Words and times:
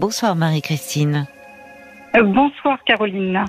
Bonsoir 0.00 0.34
Marie-Christine. 0.34 1.26
Euh, 2.16 2.22
bonsoir 2.22 2.82
Caroline. 2.84 3.44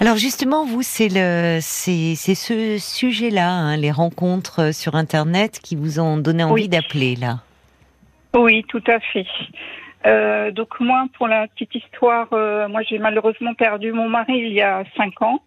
Alors 0.00 0.16
justement, 0.16 0.66
vous, 0.66 0.82
c'est 0.82 1.08
le, 1.08 1.60
c'est, 1.62 2.14
ce 2.14 2.76
sujet-là, 2.76 3.48
hein, 3.48 3.76
les 3.78 3.90
rencontres 3.90 4.74
sur 4.74 4.94
Internet, 4.94 5.60
qui 5.62 5.76
vous 5.76 5.98
ont 5.98 6.18
donné 6.18 6.44
envie 6.44 6.68
d'appeler 6.68 7.16
là. 7.16 7.38
Oui, 8.34 8.66
tout 8.68 8.84
à 8.86 9.00
fait. 9.00 9.24
Euh, 10.04 10.50
donc 10.50 10.78
moi, 10.78 11.06
pour 11.16 11.26
la 11.26 11.48
petite 11.48 11.74
histoire, 11.74 12.28
euh, 12.34 12.68
moi 12.68 12.82
j'ai 12.82 12.98
malheureusement 12.98 13.54
perdu 13.54 13.92
mon 13.92 14.10
mari 14.10 14.34
il 14.34 14.52
y 14.52 14.60
a 14.60 14.84
cinq 14.94 15.22
ans. 15.22 15.40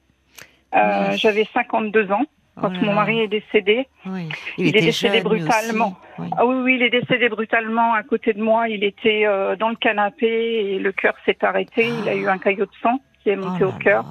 J'avais 1.18 1.48
52 1.54 2.12
ans 2.12 2.26
quand 2.60 2.72
oh 2.74 2.86
mon 2.86 2.94
mari 2.94 3.20
est 3.20 3.28
décédé. 3.28 3.88
Oui. 4.06 4.30
Il, 4.58 4.76
est 4.76 4.82
décédé 4.82 5.22
brutalement. 5.22 5.96
Oui. 6.18 6.28
Ah 6.38 6.46
oui, 6.46 6.56
oui, 6.64 6.76
il 6.76 6.84
est 6.84 6.90
décédé 6.90 7.28
brutalement 7.28 7.94
à 7.94 8.04
côté 8.04 8.34
de 8.34 8.42
moi. 8.42 8.70
Il 8.70 8.84
était 8.84 9.26
euh, 9.26 9.56
dans 9.58 9.70
le 9.70 9.76
canapé 9.76 10.28
et 10.28 10.80
le 10.80 10.92
cœur 10.94 11.16
s'est 11.26 11.38
arrêté. 11.42 11.88
Il 11.88 12.08
a 12.08 12.16
eu 12.16 12.28
un 12.28 12.38
caillot 12.38 12.66
de 12.66 12.72
sang 12.82 13.02
qui 13.22 13.30
est 13.30 13.36
monté 13.36 13.66
oh 13.66 13.70
au 13.70 13.72
cœur. 13.74 14.06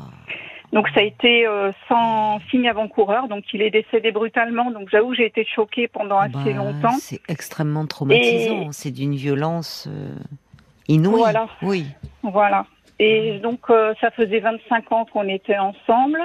Donc 0.74 0.88
ça 0.88 1.00
a 1.00 1.04
été 1.04 1.46
euh, 1.46 1.72
sans 1.88 2.40
signe 2.50 2.68
avant-coureur. 2.68 3.28
Donc 3.28 3.44
il 3.54 3.62
est 3.62 3.70
décédé 3.70 4.12
brutalement. 4.12 4.70
Donc 4.70 4.88
j'avoue, 4.90 5.14
j'ai 5.14 5.26
été 5.26 5.46
choquée 5.46 5.88
pendant 5.88 6.18
assez 6.18 6.52
bah, 6.52 6.52
longtemps. 6.52 6.96
C'est 7.00 7.22
extrêmement 7.28 7.86
traumatisant. 7.86 8.72
C'est 8.72 8.90
d'une 8.90 9.14
violence 9.14 9.88
euh, 9.90 10.14
inouïe. 10.88 11.16
Voilà. 11.16 11.48
Oui. 11.62 11.86
Voilà. 12.22 12.66
Et 12.98 13.38
donc 13.42 13.60
ça 14.00 14.10
faisait 14.10 14.40
25 14.40 14.92
ans 14.92 15.06
qu'on 15.10 15.28
était 15.28 15.58
ensemble. 15.58 16.20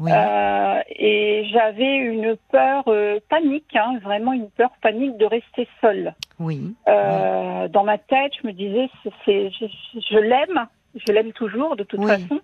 Euh, 0.00 0.80
et 0.88 1.46
j'avais 1.52 1.96
une 1.96 2.36
peur 2.50 2.84
euh, 2.88 3.20
panique, 3.28 3.76
hein, 3.76 3.98
vraiment 4.02 4.32
une 4.32 4.50
peur 4.50 4.70
panique 4.82 5.16
de 5.16 5.26
rester 5.26 5.68
seule. 5.80 6.14
Oui. 6.38 6.74
Euh, 6.88 7.68
dans 7.68 7.84
ma 7.84 7.98
tête, 7.98 8.32
je 8.40 8.46
me 8.46 8.52
disais, 8.52 8.88
c'est, 9.24 9.50
je, 9.50 9.66
je 10.10 10.18
l'aime, 10.18 10.66
je 10.94 11.12
l'aime 11.12 11.32
toujours 11.32 11.76
de 11.76 11.84
toute 11.84 12.04
façon, 12.04 12.40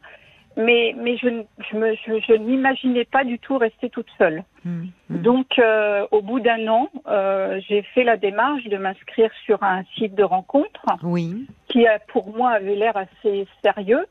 mais, 0.56 0.94
mais 0.98 1.16
je, 1.16 1.42
je, 1.70 1.76
me, 1.76 1.94
je, 1.94 2.20
je 2.26 2.34
n'imaginais 2.34 3.04
pas 3.04 3.24
du 3.24 3.38
tout 3.38 3.56
rester 3.58 3.88
toute 3.90 4.08
seule. 4.18 4.44
Mmh, 4.64 4.84
mmh. 5.08 5.16
Donc, 5.18 5.60
au 6.10 6.22
bout 6.22 6.40
d'un 6.40 6.68
an, 6.68 6.88
j'ai 7.68 7.82
fait 7.94 8.04
la 8.04 8.16
démarche 8.16 8.64
de 8.64 8.76
m'inscrire 8.76 9.30
sur 9.44 9.62
un 9.62 9.82
site 9.96 10.14
de 10.14 10.24
rencontre 10.24 10.84
oui. 11.02 11.46
qui, 11.68 11.86
a, 11.86 11.98
pour 11.98 12.36
moi, 12.36 12.50
avait 12.50 12.76
l'air 12.76 12.96
assez 12.96 13.46
sérieux. 13.62 14.06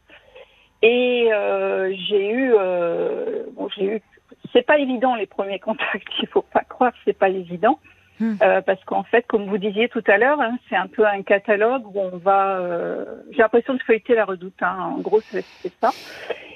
Et 0.81 1.29
euh, 1.31 1.93
j'ai 2.07 2.31
eu, 2.31 2.53
euh, 2.53 3.43
bon, 3.53 3.67
j'ai 3.75 3.85
eu, 3.85 4.01
c'est 4.53 4.65
pas 4.65 4.77
évident 4.77 5.15
les 5.15 5.25
premiers 5.25 5.59
contacts. 5.67 6.07
Il 6.21 6.27
faut 6.27 6.41
pas 6.41 6.63
croire, 6.63 6.93
c'est 7.05 7.17
pas 7.17 7.29
évident. 7.29 7.79
Hmm. 8.19 8.35
Euh, 8.41 8.61
parce 8.61 8.83
qu'en 8.83 9.03
fait, 9.03 9.25
comme 9.27 9.45
vous 9.45 9.57
disiez 9.57 9.87
tout 9.87 10.03
à 10.07 10.17
l'heure, 10.17 10.41
hein, 10.41 10.57
c'est 10.69 10.75
un 10.75 10.87
peu 10.87 11.07
un 11.07 11.21
catalogue 11.21 11.85
où 11.87 11.99
on 11.99 12.17
va. 12.17 12.57
Euh, 12.57 13.05
j'ai 13.31 13.37
l'impression 13.37 13.73
de 13.73 13.81
feuilleter 13.81 14.13
la 14.13 14.25
redoute. 14.25 14.61
Hein, 14.61 14.93
en 14.97 14.99
gros, 14.99 15.21
c'est 15.21 15.45
ça. 15.81 15.91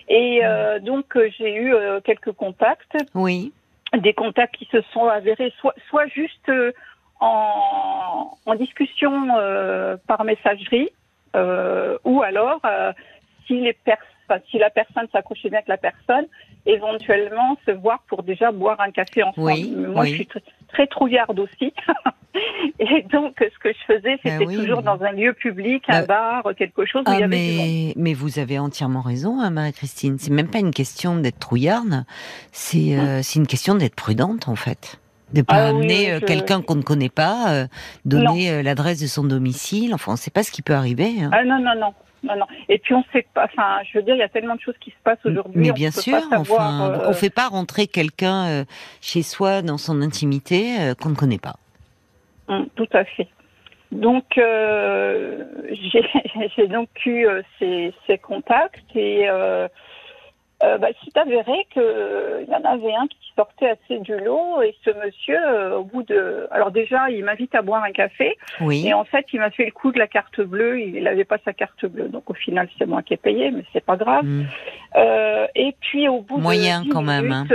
Et 0.09 0.41
euh, 0.43 0.79
hmm. 0.79 0.83
donc, 0.83 1.15
euh, 1.15 1.29
j'ai 1.37 1.55
eu 1.55 1.73
quelques 2.03 2.33
contacts. 2.33 2.97
Oui. 3.13 3.53
Des 3.97 4.13
contacts 4.13 4.55
qui 4.57 4.67
se 4.71 4.81
sont 4.93 5.05
avérés 5.05 5.53
soit, 5.59 5.75
soit 5.87 6.07
juste 6.07 6.51
en, 7.19 8.35
en, 8.45 8.55
discussion 8.55 9.27
par 10.07 10.23
messagerie, 10.23 10.89
ou 11.35 12.23
alors 12.23 12.59
si 13.47 13.59
les 13.59 13.73
personnes 13.73 14.07
si 14.49 14.57
la 14.57 14.69
personne 14.69 15.07
s'accrochait 15.11 15.49
bien 15.49 15.59
avec 15.59 15.67
la 15.67 15.77
personne, 15.77 16.25
éventuellement 16.65 17.57
se 17.65 17.71
voir 17.71 18.03
pour 18.07 18.23
déjà 18.23 18.51
boire 18.51 18.79
un 18.79 18.91
café 18.91 19.23
ensemble. 19.23 19.51
Oui, 19.51 19.73
Moi, 19.75 20.05
je 20.05 20.13
suis 20.13 20.27
très, 20.69 20.87
trouillarde 20.87 21.37
aussi. 21.39 21.73
Et 22.79 23.03
donc, 23.03 23.35
ce 23.37 23.59
que 23.59 23.69
je 23.71 23.93
faisais, 23.93 24.17
ben 24.23 24.39
c'était 24.39 24.55
toujours 24.55 24.81
dans 24.81 25.03
un 25.03 25.11
lieu 25.11 25.33
public, 25.33 25.83
un 25.87 26.01
bah, 26.01 26.41
bar, 26.43 26.55
quelque 26.55 26.85
chose 26.85 27.03
où 27.05 27.11
ah, 27.11 27.15
il 27.15 27.19
y 27.19 27.23
avait 27.23 27.27
mais, 27.27 27.93
mais 27.95 28.13
vous 28.13 28.39
avez 28.39 28.57
entièrement 28.57 29.01
raison, 29.01 29.39
hein, 29.39 29.51
Marie-Christine. 29.51 30.17
C'est 30.17 30.31
même 30.31 30.49
pas 30.49 30.57
une 30.57 30.71
question 30.71 31.15
d'être 31.17 31.37
trouillarde, 31.37 32.05
c'est 32.51 32.97
euh, 32.97 33.21
une 33.35 33.45
question 33.45 33.75
d'être 33.75 33.95
prudente, 33.95 34.47
en 34.47 34.55
fait 34.55 34.99
de 35.31 35.41
pas 35.41 35.55
ah 35.55 35.69
amener 35.69 36.11
euh, 36.11 36.19
quelqu'un 36.19 36.61
qu'on 36.61 36.75
ne 36.75 36.83
connaît 36.83 37.09
pas, 37.09 37.51
euh, 37.53 37.67
donner 38.05 38.61
l'adresse 38.61 39.01
de 39.01 39.07
son 39.07 39.23
domicile. 39.23 39.95
Enfin, 39.95 40.11
on 40.11 40.13
ne 40.13 40.19
sait 40.19 40.29
pas 40.29 40.43
ce 40.43 40.51
qui 40.51 40.61
peut 40.61 40.75
arriver. 40.75 41.23
Hein. 41.23 41.31
Ah 41.33 41.43
non 41.43 41.57
non 41.57 41.73
non 41.75 41.91
non, 42.23 42.37
non. 42.37 42.45
Et 42.69 42.79
puis 42.79 42.93
on 42.93 43.03
sait 43.11 43.25
pas. 43.33 43.45
Enfin, 43.45 43.79
je 43.91 43.97
veux 43.97 44.03
dire, 44.03 44.15
il 44.15 44.19
y 44.19 44.23
a 44.23 44.29
tellement 44.29 44.55
de 44.55 44.61
choses 44.61 44.77
qui 44.79 44.91
se 44.91 44.95
passent 45.03 45.25
aujourd'hui. 45.25 45.61
Mais 45.61 45.73
bien 45.73 45.91
sûr, 45.91 46.17
enfin, 46.31 46.91
euh... 46.91 47.09
on 47.09 47.13
fait 47.13 47.29
pas 47.29 47.47
rentrer 47.49 47.87
quelqu'un 47.87 48.47
euh, 48.47 48.65
chez 49.01 49.23
soi 49.23 49.61
dans 49.61 49.77
son 49.77 50.01
intimité 50.01 50.79
euh, 50.79 50.95
qu'on 50.95 51.09
ne 51.09 51.15
connaît 51.15 51.37
pas. 51.37 51.55
Hum, 52.47 52.67
tout 52.75 52.87
à 52.93 53.03
fait. 53.03 53.27
Donc 53.91 54.37
euh, 54.37 55.43
j'ai 56.55 56.67
donc 56.67 56.89
eu 57.05 57.27
ces, 57.59 57.93
ces, 58.07 58.17
contacts 58.17 58.95
et 58.95 59.27
euh, 60.63 60.77
bah, 60.77 60.87
s'est 61.03 61.19
avéré 61.19 61.67
qu'il 61.71 62.47
y 62.49 62.55
en 62.55 62.63
avait 62.63 62.93
un 62.93 63.07
qui 63.07 63.17
sortait 63.35 63.71
assez 63.71 63.99
du 63.99 64.17
lot 64.17 64.61
et 64.61 64.75
ce 64.85 64.91
monsieur, 65.03 65.37
euh, 65.37 65.77
au 65.79 65.83
bout 65.83 66.03
de... 66.03 66.47
Alors 66.51 66.71
déjà, 66.71 67.09
il 67.09 67.25
m'invite 67.25 67.53
à 67.53 67.61
boire 67.61 67.83
un 67.83 67.91
café 67.91 68.37
oui. 68.61 68.87
et 68.87 68.93
en 68.93 69.03
fait, 69.03 69.25
il 69.33 69.39
m'a 69.39 69.49
fait 69.51 69.65
le 69.65 69.71
coup 69.71 69.91
de 69.91 69.99
la 69.99 70.07
carte 70.07 70.39
bleue, 70.39 70.79
il 70.79 71.03
n'avait 71.03 71.25
pas 71.25 71.37
sa 71.43 71.51
carte 71.51 71.85
bleue. 71.85 72.07
Donc 72.07 72.29
au 72.29 72.33
final, 72.33 72.69
c'est 72.77 72.85
moi 72.85 73.01
qui 73.01 73.13
ai 73.13 73.17
payé, 73.17 73.51
mais 73.51 73.63
c'est 73.73 73.83
pas 73.83 73.97
grave. 73.97 74.23
Mm. 74.23 74.45
Euh, 74.95 75.47
et 75.55 75.75
puis 75.81 76.07
au 76.07 76.21
bout 76.21 76.37
moyen 76.37 76.81
de... 76.81 76.85
Moyen 76.85 76.93
quand 76.93 77.01
même, 77.01 77.31
hein, 77.31 77.45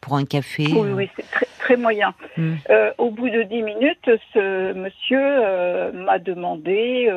pour 0.00 0.16
un 0.16 0.24
café. 0.26 0.66
Oui, 0.70 0.90
oui, 0.94 1.10
c'est 1.16 1.30
très, 1.30 1.46
très 1.58 1.76
moyen. 1.76 2.12
Mm. 2.36 2.54
Euh, 2.68 2.90
au 2.98 3.10
bout 3.10 3.30
de 3.30 3.44
dix 3.44 3.62
minutes, 3.62 4.10
ce 4.34 4.74
monsieur 4.74 5.18
euh, 5.20 5.92
m'a 5.92 6.18
demandé 6.18 7.10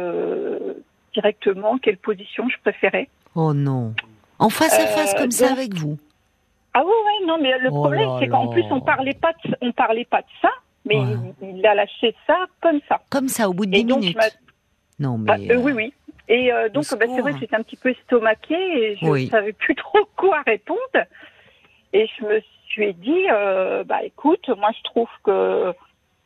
directement 1.13 1.77
quelle 1.77 1.97
position 1.97 2.47
je 2.47 2.55
préférais. 2.61 3.09
Oh 3.35 3.53
non 3.53 3.93
en 4.41 4.49
face 4.49 4.77
à 4.77 4.87
face 4.87 5.13
comme 5.13 5.31
ça 5.31 5.51
avec 5.51 5.73
vous. 5.75 5.97
Ah 6.73 6.81
oui, 6.83 6.91
oui, 6.91 7.27
non, 7.27 7.37
mais 7.39 7.57
le 7.59 7.69
oh 7.71 7.83
problème, 7.83 8.09
c'est 8.19 8.27
qu'en 8.27 8.47
plus, 8.47 8.63
on 8.71 8.81
parlait 8.81 9.13
pas 9.13 9.33
de, 9.45 9.55
on 9.61 9.71
parlait 9.71 10.05
pas 10.05 10.21
de 10.21 10.27
ça, 10.41 10.49
mais 10.85 10.97
il, 11.41 11.65
a 11.65 11.75
lâché 11.75 12.15
ça 12.25 12.37
comme 12.61 12.79
ça. 12.89 13.01
Comme 13.09 13.27
ça, 13.27 13.49
au 13.49 13.53
bout 13.53 13.65
de 13.65 13.71
10 13.71 13.85
minutes. 13.85 14.17
Non, 14.99 15.17
mais... 15.17 15.31
Ah, 15.31 15.53
euh, 15.53 15.57
oui, 15.57 15.73
oui. 15.73 15.93
Et 16.27 16.51
euh, 16.51 16.69
donc, 16.69 16.85
bah, 16.91 17.05
c'est 17.07 17.21
vrai 17.21 17.33
que 17.33 17.39
j'étais 17.39 17.55
un 17.55 17.63
petit 17.63 17.75
peu 17.75 17.89
estomaquée 17.89 18.55
et 18.55 18.97
je 18.97 19.05
ne 19.05 19.25
savais 19.27 19.53
plus 19.53 19.75
trop 19.75 20.07
quoi 20.15 20.41
répondre. 20.45 20.79
Et 21.93 22.07
je 22.17 22.25
me 22.25 22.41
suis 22.69 22.93
dit, 22.95 23.25
euh, 23.31 23.83
bah 23.83 24.03
écoute, 24.03 24.49
moi 24.57 24.69
je 24.77 24.83
trouve 24.83 25.09
que 25.23 25.73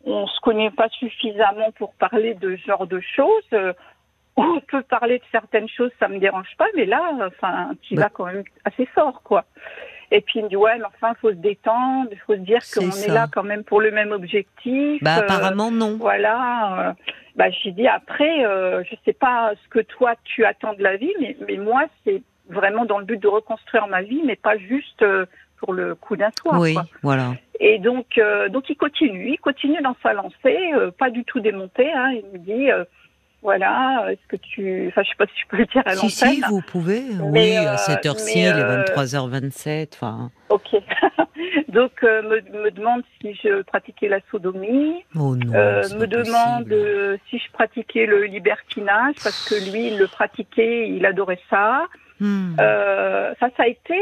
on 0.05 0.27
se 0.27 0.39
connaît 0.41 0.69
pas 0.69 0.87
suffisamment 0.89 1.71
pour 1.71 1.95
parler 1.95 2.35
de 2.35 2.55
ce 2.55 2.67
genre 2.67 2.85
de 2.85 2.99
choses 2.99 3.75
on 4.37 4.59
peut 4.59 4.83
parler 4.83 5.19
de 5.19 5.23
certaines 5.31 5.69
choses, 5.69 5.91
ça 5.99 6.07
me 6.07 6.19
dérange 6.19 6.49
pas, 6.57 6.67
mais 6.75 6.85
là, 6.85 7.11
enfin, 7.25 7.71
tu 7.81 7.95
bah. 7.95 8.03
vas 8.03 8.09
quand 8.09 8.25
même 8.25 8.43
assez 8.65 8.85
fort, 8.87 9.21
quoi. 9.23 9.45
Et 10.11 10.21
puis 10.21 10.39
il 10.39 10.43
me 10.43 10.49
dit 10.49 10.55
ouais, 10.55 10.77
mais 10.77 10.85
enfin, 10.85 11.13
faut 11.19 11.31
se 11.31 11.35
détendre, 11.35 12.09
faut 12.27 12.35
se 12.35 12.39
dire 12.39 12.59
qu'on 12.73 12.91
est, 12.91 13.07
là 13.07 13.27
quand 13.31 13.43
même 13.43 13.63
pour 13.63 13.81
le 13.81 13.89
même 13.89 14.11
objectif. 14.11 15.01
Bah 15.01 15.15
apparemment 15.15 15.71
non. 15.71 15.97
Voilà. 15.97 16.89
Euh, 16.89 16.93
bah 17.35 17.49
j'ai 17.49 17.71
dit 17.71 17.87
après, 17.87 18.45
euh, 18.45 18.83
je 18.83 18.95
sais 19.03 19.13
pas 19.13 19.53
ce 19.63 19.69
que 19.69 19.79
toi 19.79 20.13
tu 20.23 20.45
attends 20.45 20.73
de 20.73 20.83
la 20.83 20.97
vie, 20.97 21.11
mais, 21.19 21.35
mais 21.47 21.57
moi 21.57 21.85
c'est 22.03 22.21
vraiment 22.49 22.85
dans 22.85 22.99
le 22.99 23.05
but 23.05 23.21
de 23.21 23.27
reconstruire 23.27 23.87
ma 23.87 24.03
vie, 24.03 24.21
mais 24.23 24.35
pas 24.35 24.57
juste 24.57 25.01
euh, 25.01 25.25
pour 25.57 25.73
le 25.73 25.95
coup 25.95 26.15
d'un 26.15 26.31
soir. 26.39 26.59
Oui, 26.59 26.75
voilà. 27.01 27.33
Et 27.59 27.79
donc, 27.79 28.17
euh, 28.17 28.49
donc 28.49 28.69
il 28.69 28.75
continue, 28.75 29.31
il 29.31 29.39
continue 29.39 29.81
dans 29.81 29.95
sa 30.03 30.13
lancée, 30.13 30.73
euh, 30.73 30.91
pas 30.91 31.09
du 31.09 31.23
tout 31.23 31.39
démonté. 31.39 31.91
Hein, 31.91 32.11
il 32.11 32.25
me 32.33 32.37
dit, 32.37 32.69
voilà, 33.45 34.07
est-ce 34.09 34.27
que 34.27 34.37
tu. 34.37 34.87
Enfin, 34.87 35.03
je 35.03 35.09
sais 35.09 35.15
pas 35.19 35.27
si 35.27 35.39
je 35.39 35.47
peux 35.47 35.57
le 35.57 35.65
dire 35.67 35.83
à 35.85 35.93
l'antenne. 35.93 36.09
Si, 36.09 36.35
si, 36.35 36.41
vous 36.49 36.61
pouvez. 36.61 37.03
oui, 37.21 37.55
à 37.55 37.77
cette 37.77 38.03
heure-ci, 38.07 38.39
il 38.39 38.47
est 38.47 38.85
23h27. 38.87 39.89
Enfin. 39.93 40.31
Ok. 40.49 40.75
Donc, 41.69 41.91
euh, 42.01 42.23
me, 42.23 42.63
me, 42.63 42.71
demande 42.71 43.03
si 43.21 43.35
je 43.35 43.61
pratiquais 43.61 44.07
la 44.07 44.17
sodomie. 44.31 45.03
Oh 45.13 45.35
non, 45.35 45.53
euh, 45.53 45.83
me 45.95 46.07
demande 46.07 46.71
euh, 46.71 47.17
si 47.29 47.37
je 47.37 47.51
pratiquais 47.51 48.07
le 48.07 48.23
libertinage, 48.23 49.13
parce 49.23 49.47
que 49.47 49.71
lui, 49.71 49.89
il 49.89 49.99
le 49.99 50.07
pratiquait, 50.07 50.89
il 50.89 51.05
adorait 51.05 51.39
ça. 51.47 51.83
Hmm. 52.19 52.55
Euh, 52.59 53.31
ça, 53.39 53.49
ça 53.55 53.63
a 53.63 53.67
été 53.67 53.99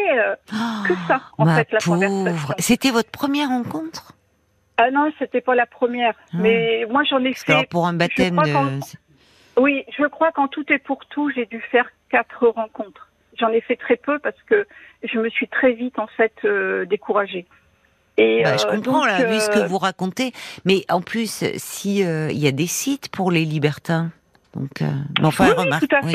oh, 0.53 0.87
que 0.87 0.93
ça, 1.05 1.19
en 1.37 1.47
fait, 1.47 1.69
la 1.69 1.79
pauvre. 1.79 2.55
C'était 2.59 2.91
votre 2.91 3.11
première 3.11 3.49
rencontre? 3.49 4.13
Ah 4.77 4.89
non, 4.89 5.11
c'était 5.19 5.41
pas 5.41 5.55
la 5.55 5.65
première. 5.65 6.13
Hmm. 6.31 6.41
Mais 6.41 6.85
moi, 6.89 7.03
j'en 7.03 7.23
ai 7.25 7.33
fait. 7.33 7.67
pour 7.69 7.87
un 7.87 7.93
baptême, 7.93 8.39
oui, 9.57 9.83
je 9.97 10.05
crois 10.05 10.31
qu'en 10.31 10.47
tout 10.47 10.65
et 10.71 10.79
pour 10.79 11.05
tout, 11.05 11.29
j'ai 11.29 11.45
dû 11.45 11.59
faire 11.71 11.89
quatre 12.09 12.47
rencontres. 12.47 13.09
J'en 13.39 13.49
ai 13.49 13.61
fait 13.61 13.75
très 13.75 13.97
peu 13.97 14.19
parce 14.19 14.41
que 14.47 14.67
je 15.03 15.19
me 15.19 15.29
suis 15.29 15.47
très 15.47 15.73
vite 15.73 15.97
en 15.99 16.07
fait 16.07 16.33
euh, 16.45 16.85
découragée. 16.85 17.45
Et 18.17 18.43
bah, 18.43 18.57
je 18.57 18.67
euh, 18.67 18.75
comprends 18.75 19.05
là, 19.05 19.25
vu 19.25 19.39
ce 19.39 19.49
que 19.49 19.59
euh, 19.59 19.65
vous 19.65 19.79
racontez. 19.79 20.33
Mais 20.65 20.85
en 20.89 21.01
plus, 21.01 21.43
si 21.57 21.99
il 21.99 22.37
y 22.37 22.47
a 22.47 22.51
des 22.51 22.67
sites 22.67 23.09
pour 23.09 23.31
les 23.31 23.45
libertins. 23.45 24.11
Donc, 24.55 24.83
enfin, 25.23 25.55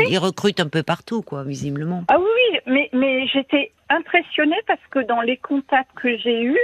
ils 0.08 0.18
recrutent 0.18 0.60
un 0.60 0.68
peu 0.68 0.84
partout, 0.84 1.22
quoi, 1.22 1.42
visiblement. 1.42 2.04
Ah 2.06 2.18
oui, 2.20 2.60
mais, 2.66 2.88
mais 2.92 3.26
j'étais 3.26 3.72
impressionnée 3.90 4.60
parce 4.68 4.80
que 4.90 5.00
dans 5.00 5.22
les 5.22 5.38
contacts 5.38 5.90
que 5.96 6.16
j'ai 6.18 6.44
eus, 6.44 6.60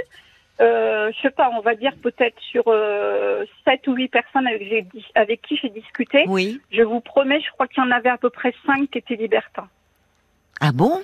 euh, 0.61 1.11
je 1.11 1.21
sais 1.21 1.31
pas, 1.31 1.49
on 1.53 1.61
va 1.61 1.75
dire 1.75 1.93
peut-être 2.01 2.39
sur 2.39 2.63
euh, 2.67 3.45
7 3.65 3.87
ou 3.87 3.93
8 3.93 4.07
personnes 4.07 4.47
avec, 4.47 4.85
avec 5.15 5.41
qui 5.41 5.57
j'ai 5.57 5.69
discuté. 5.69 6.23
Oui. 6.27 6.61
Je 6.71 6.81
vous 6.81 7.01
promets, 7.01 7.41
je 7.41 7.51
crois 7.51 7.67
qu'il 7.67 7.83
y 7.83 7.87
en 7.87 7.91
avait 7.91 8.09
à 8.09 8.17
peu 8.17 8.29
près 8.29 8.53
5 8.65 8.89
qui 8.89 8.97
étaient 8.97 9.15
libertins. 9.15 9.67
Ah 10.61 10.71
bon? 10.71 11.01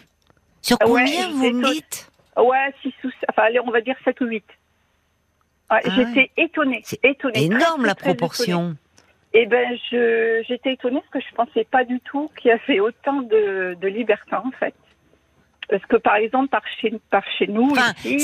Sur 0.61 0.77
combien 0.79 1.29
vous 1.31 1.51
me 1.51 1.73
dites? 1.73 2.09
Ouais, 2.37 2.73
6 2.81 2.93
ou 3.03 3.09
enfin 3.29 3.43
allez, 3.43 3.59
on 3.59 3.71
va 3.71 3.81
dire 3.81 3.95
7 4.05 4.21
ou 4.21 4.25
8. 4.25 4.43
Ouais, 5.71 5.79
ah 5.83 5.89
j'étais 5.95 6.31
étonnée, 6.37 6.83
étonnée. 7.03 7.43
énorme 7.43 7.85
la 7.85 7.95
proportion. 7.95 8.75
Eh 9.33 9.45
ben, 9.45 9.77
je, 9.89 10.43
j'étais 10.47 10.73
étonnée 10.73 10.99
parce 10.99 11.23
que 11.23 11.29
je 11.29 11.35
pensais 11.35 11.63
pas 11.63 11.85
du 11.85 11.99
tout 12.01 12.29
qu'il 12.37 12.49
y 12.49 12.51
avait 12.51 12.81
autant 12.81 13.21
de, 13.21 13.77
de 13.79 13.87
libertins, 13.87 14.43
en 14.45 14.51
fait. 14.51 14.75
Parce 15.71 15.85
que 15.85 15.95
par 15.95 16.17
exemple, 16.17 16.49
par 16.49 16.63
chez, 16.81 16.93
par 17.09 17.23
chez 17.39 17.47
nous, 17.47 17.73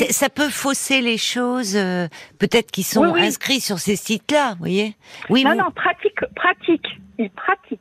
ça 0.09 0.29
peut 0.29 0.49
fausser 0.49 0.99
les 0.99 1.17
choses, 1.17 1.77
euh, 1.77 2.09
peut-être 2.39 2.71
qu'ils 2.71 2.83
sont 2.83 3.05
inscrits 3.15 3.61
sur 3.61 3.79
ces 3.79 3.95
sites-là, 3.95 4.51
vous 4.51 4.59
voyez 4.59 4.95
Oui. 5.29 5.45
Non, 5.45 5.55
non, 5.55 5.71
pratique, 5.73 6.19
pratique. 6.35 6.85
Ils 7.17 7.29
pratiquent. 7.29 7.79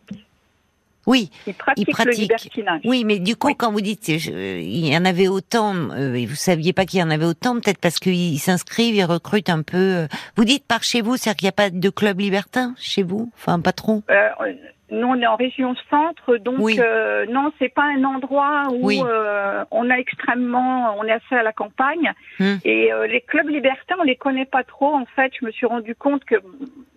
Oui, 1.07 1.31
il 1.47 1.55
pratique, 1.55 1.99
le 1.99 2.13
libertinage. 2.13 2.81
Oui, 2.85 3.05
mais 3.05 3.19
du 3.19 3.37
coup, 3.37 3.55
quand 3.55 3.73
vous 3.73 3.81
dites 3.81 4.09
il 4.09 4.87
y 4.87 4.97
en 4.97 5.05
avait 5.05 5.29
autant, 5.29 5.75
euh, 5.75 6.15
et 6.15 6.27
vous 6.27 6.35
saviez 6.35 6.73
pas 6.73 6.85
qu'il 6.85 7.01
y 7.01 7.03
en 7.03 7.11
avait 7.11 7.25
autant, 7.25 7.55
peut-être 7.55 7.81
parce 7.81 7.99
qu'ils 7.99 8.39
s'inscrivent, 8.41 8.95
ils 8.95 9.05
recrutent 9.05 9.51
un 9.51 9.63
peu. 9.63 9.77
Euh, 9.77 10.07
vous 10.37 10.45
dites 10.45 10.65
par 10.65 10.85
chez 10.85 11.03
vous, 11.03 11.17
c'est-à-dire 11.17 11.37
qu'il 11.37 11.47
n'y 11.47 11.51
a 11.51 11.53
pas 11.53 11.71
de 11.71 11.91
club 11.91 12.21
libertin 12.21 12.75
chez 12.77 13.03
vous, 13.03 13.31
enfin 13.37 13.61
pas 13.61 13.73
trop. 13.73 14.03
Euh, 14.11 14.29
nous, 14.91 15.09
on 15.09 15.21
est 15.21 15.27
en 15.27 15.35
région 15.35 15.75
centre, 15.91 16.37
donc 16.37 16.61
euh, 16.79 17.27
non, 17.27 17.53
c'est 17.59 17.69
pas 17.69 17.83
un 17.83 18.05
endroit 18.05 18.69
où 18.71 18.91
euh, 18.91 19.65
on 19.73 19.91
a 19.91 19.97
extrêmement, 19.97 20.97
on 20.97 21.05
est 21.05 21.13
assez 21.13 21.35
à 21.35 21.43
la 21.43 21.53
campagne. 21.53 22.13
Hmm. 22.39 22.57
Et 22.65 22.93
euh, 22.93 23.09
les 23.09 23.21
clubs 23.21 23.49
libertins, 23.49 23.97
on 23.99 24.05
les 24.05 24.15
connaît 24.15 24.45
pas 24.45 24.63
trop. 24.63 24.95
En 24.95 25.07
fait, 25.07 25.33
je 25.41 25.45
me 25.45 25.51
suis 25.51 25.67
rendu 25.67 25.97
compte 25.97 26.25
que 26.25 26.37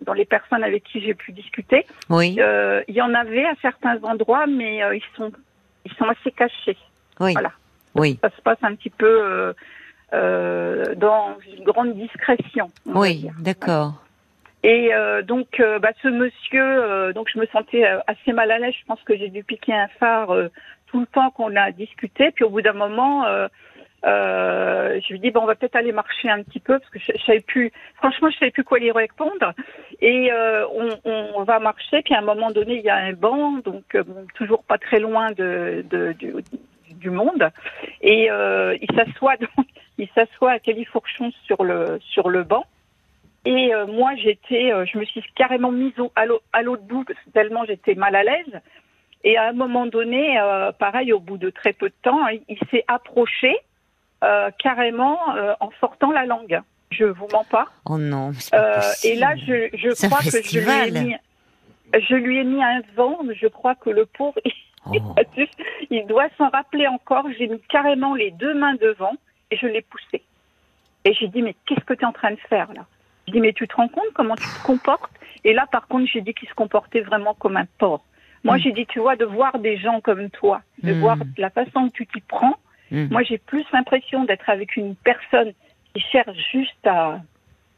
dans 0.02 0.12
les 0.12 0.24
personnes 0.24 0.62
avec 0.62 0.84
qui 0.84 1.00
j'ai 1.00 1.14
pu 1.14 1.32
discuter, 1.32 1.84
oui. 2.08 2.36
il 2.88 2.94
y 2.94 3.02
en 3.02 3.12
avait 3.12 3.44
à 3.44 3.54
certains 3.60 3.98
endroits, 4.04 4.46
mais 4.46 4.80
ils 4.94 5.16
sont, 5.16 5.32
ils 5.84 5.92
sont 5.94 6.06
assez 6.06 6.30
cachés. 6.30 6.78
Oui. 7.18 7.32
Voilà. 7.32 7.50
Oui. 7.96 8.20
Ça 8.22 8.30
se 8.30 8.40
passe 8.40 8.58
un 8.62 8.76
petit 8.76 8.90
peu 8.90 9.52
dans 10.12 11.36
une 11.56 11.64
grande 11.64 11.94
discrétion. 11.94 12.70
Oui, 12.86 13.26
d'accord. 13.40 13.94
Et 14.62 14.92
euh, 14.92 15.22
donc, 15.22 15.58
euh, 15.58 15.78
bah, 15.78 15.92
ce 16.02 16.08
monsieur, 16.08 16.62
euh, 16.62 17.12
donc 17.12 17.28
je 17.32 17.38
me 17.38 17.46
sentais 17.46 17.84
assez 18.06 18.32
mal 18.32 18.50
à 18.50 18.58
l'aise. 18.58 18.74
Je 18.78 18.84
pense 18.86 19.02
que 19.02 19.16
j'ai 19.16 19.28
dû 19.28 19.42
piquer 19.42 19.72
un 19.72 19.88
phare 19.98 20.34
tout 20.88 21.00
le 21.00 21.06
temps 21.06 21.30
qu'on 21.30 21.56
a 21.56 21.70
discuté. 21.70 22.30
Puis 22.32 22.44
au 22.44 22.50
bout 22.50 22.60
d'un 22.60 22.74
moment, 22.74 23.24
je 24.04 25.12
lui 25.12 25.18
dis 25.18 25.30
bon, 25.30 25.40
on 25.42 25.46
va 25.46 25.54
peut-être 25.54 25.76
aller 25.76 25.92
marcher 25.92 26.28
un 26.28 26.42
petit 26.42 26.60
peu 26.60 26.78
parce 26.78 26.90
que 26.90 26.98
je, 26.98 27.12
je, 27.16 27.24
savais 27.24 27.40
plus. 27.40 27.72
Franchement, 27.96 28.28
je 28.30 28.38
savais 28.38 28.50
plus 28.50 28.64
quoi 28.64 28.78
lui 28.78 28.92
répondre. 28.92 29.54
Et 30.02 30.30
on, 30.74 30.88
on, 31.04 31.42
va 31.44 31.58
marcher. 31.58 32.02
Puis 32.02 32.14
à 32.14 32.18
un 32.18 32.22
moment 32.22 32.50
donné, 32.50 32.76
il 32.76 32.84
y 32.84 32.90
a 32.90 32.96
un 32.96 33.14
banc, 33.14 33.58
donc 33.64 33.96
toujours 34.34 34.62
pas 34.64 34.76
très 34.76 35.00
loin 35.00 35.32
de, 35.32 35.86
de 35.88 36.12
du, 36.12 36.34
du, 36.96 37.08
monde. 37.08 37.48
Et 38.02 38.26
il 38.26 38.88
s'assoit 38.94 39.36
il 39.98 40.08
s'assoit 40.14 40.52
à 40.52 40.58
califourchon 40.58 41.32
sur 41.46 41.64
le 41.64 41.98
sur 42.00 42.28
le 42.28 42.42
banc. 42.42 42.66
Et 43.44 43.74
euh, 43.74 43.86
moi, 43.86 44.14
j'étais, 44.16 44.72
euh, 44.72 44.84
je 44.84 44.98
me 44.98 45.04
suis 45.04 45.22
carrément 45.34 45.72
mise 45.72 45.98
au, 45.98 46.12
à 46.14 46.62
l'autre 46.62 46.82
bout 46.82 47.04
tellement 47.32 47.64
j'étais 47.64 47.94
mal 47.94 48.14
à 48.14 48.22
l'aise. 48.22 48.60
Et 49.24 49.36
à 49.36 49.48
un 49.48 49.52
moment 49.52 49.86
donné, 49.86 50.38
euh, 50.38 50.72
pareil, 50.72 51.12
au 51.12 51.20
bout 51.20 51.38
de 51.38 51.50
très 51.50 51.72
peu 51.72 51.88
de 51.88 51.94
temps, 52.02 52.26
il, 52.28 52.58
s'est 52.70 52.84
approché 52.88 53.56
carrément 54.58 55.18
en 55.60 55.70
sortant 55.80 56.12
la 56.12 56.26
langue. 56.26 56.60
Je 56.90 57.04
vous 57.04 57.26
mens 57.32 57.44
pas. 57.44 57.66
Oh 57.86 57.96
non. 57.96 58.32
et 59.02 59.14
là, 59.14 59.34
je, 59.36 59.70
je 59.72 60.06
crois 60.06 60.18
que 60.18 60.30
je 60.30 60.58
lui, 60.58 60.70
ai 60.70 61.04
mis, 61.04 61.16
je 61.94 62.14
lui 62.14 62.38
ai 62.38 62.44
mis 62.44 62.62
un 62.62 62.82
vent. 62.96 63.18
Je 63.34 63.46
crois 63.46 63.74
que 63.74 63.88
le 63.88 64.04
pauvre, 64.04 64.38
oh. 64.86 65.14
il 65.90 66.06
doit 66.06 66.28
s'en 66.36 66.50
rappeler 66.50 66.86
encore. 66.86 67.24
J'ai 67.38 67.48
mis 67.48 67.60
carrément 67.70 68.14
les 68.14 68.30
deux 68.32 68.52
mains 68.52 68.74
devant 68.74 69.14
et 69.50 69.56
je 69.56 69.66
l'ai 69.66 69.82
poussé. 69.82 70.22
Et 71.04 71.14
j'ai 71.14 71.28
dit 71.28 71.40
mais 71.40 71.54
qu'est-ce 71.66 71.84
que 71.84 71.94
tu 71.94 72.02
es 72.02 72.06
en 72.06 72.12
train 72.12 72.32
de 72.32 72.40
faire 72.48 72.70
là? 72.74 72.84
Je 73.26 73.32
dis, 73.32 73.40
mais 73.40 73.52
tu 73.52 73.66
te 73.68 73.74
rends 73.74 73.88
compte 73.88 74.12
comment 74.14 74.36
tu 74.36 74.44
te 74.46 74.66
comportes 74.66 75.10
Et 75.44 75.52
là, 75.52 75.66
par 75.70 75.86
contre, 75.86 76.10
j'ai 76.12 76.20
dit 76.20 76.34
qu'il 76.34 76.48
se 76.48 76.54
comportait 76.54 77.00
vraiment 77.00 77.34
comme 77.34 77.56
un 77.56 77.66
porc. 77.78 78.04
Moi, 78.44 78.56
mm. 78.56 78.60
j'ai 78.60 78.72
dit, 78.72 78.86
tu 78.86 79.00
vois, 79.00 79.16
de 79.16 79.24
voir 79.24 79.58
des 79.58 79.76
gens 79.76 80.00
comme 80.00 80.30
toi, 80.30 80.62
de 80.82 80.92
mm. 80.92 81.00
voir 81.00 81.18
la 81.36 81.50
façon 81.50 81.88
que 81.88 81.92
tu 81.92 82.06
t'y 82.06 82.20
prends, 82.20 82.56
mm. 82.90 83.08
moi, 83.10 83.22
j'ai 83.22 83.38
plus 83.38 83.64
l'impression 83.72 84.24
d'être 84.24 84.48
avec 84.48 84.76
une 84.76 84.94
personne 84.96 85.52
qui 85.94 86.00
cherche 86.00 86.36
juste 86.52 86.86
à 86.86 87.20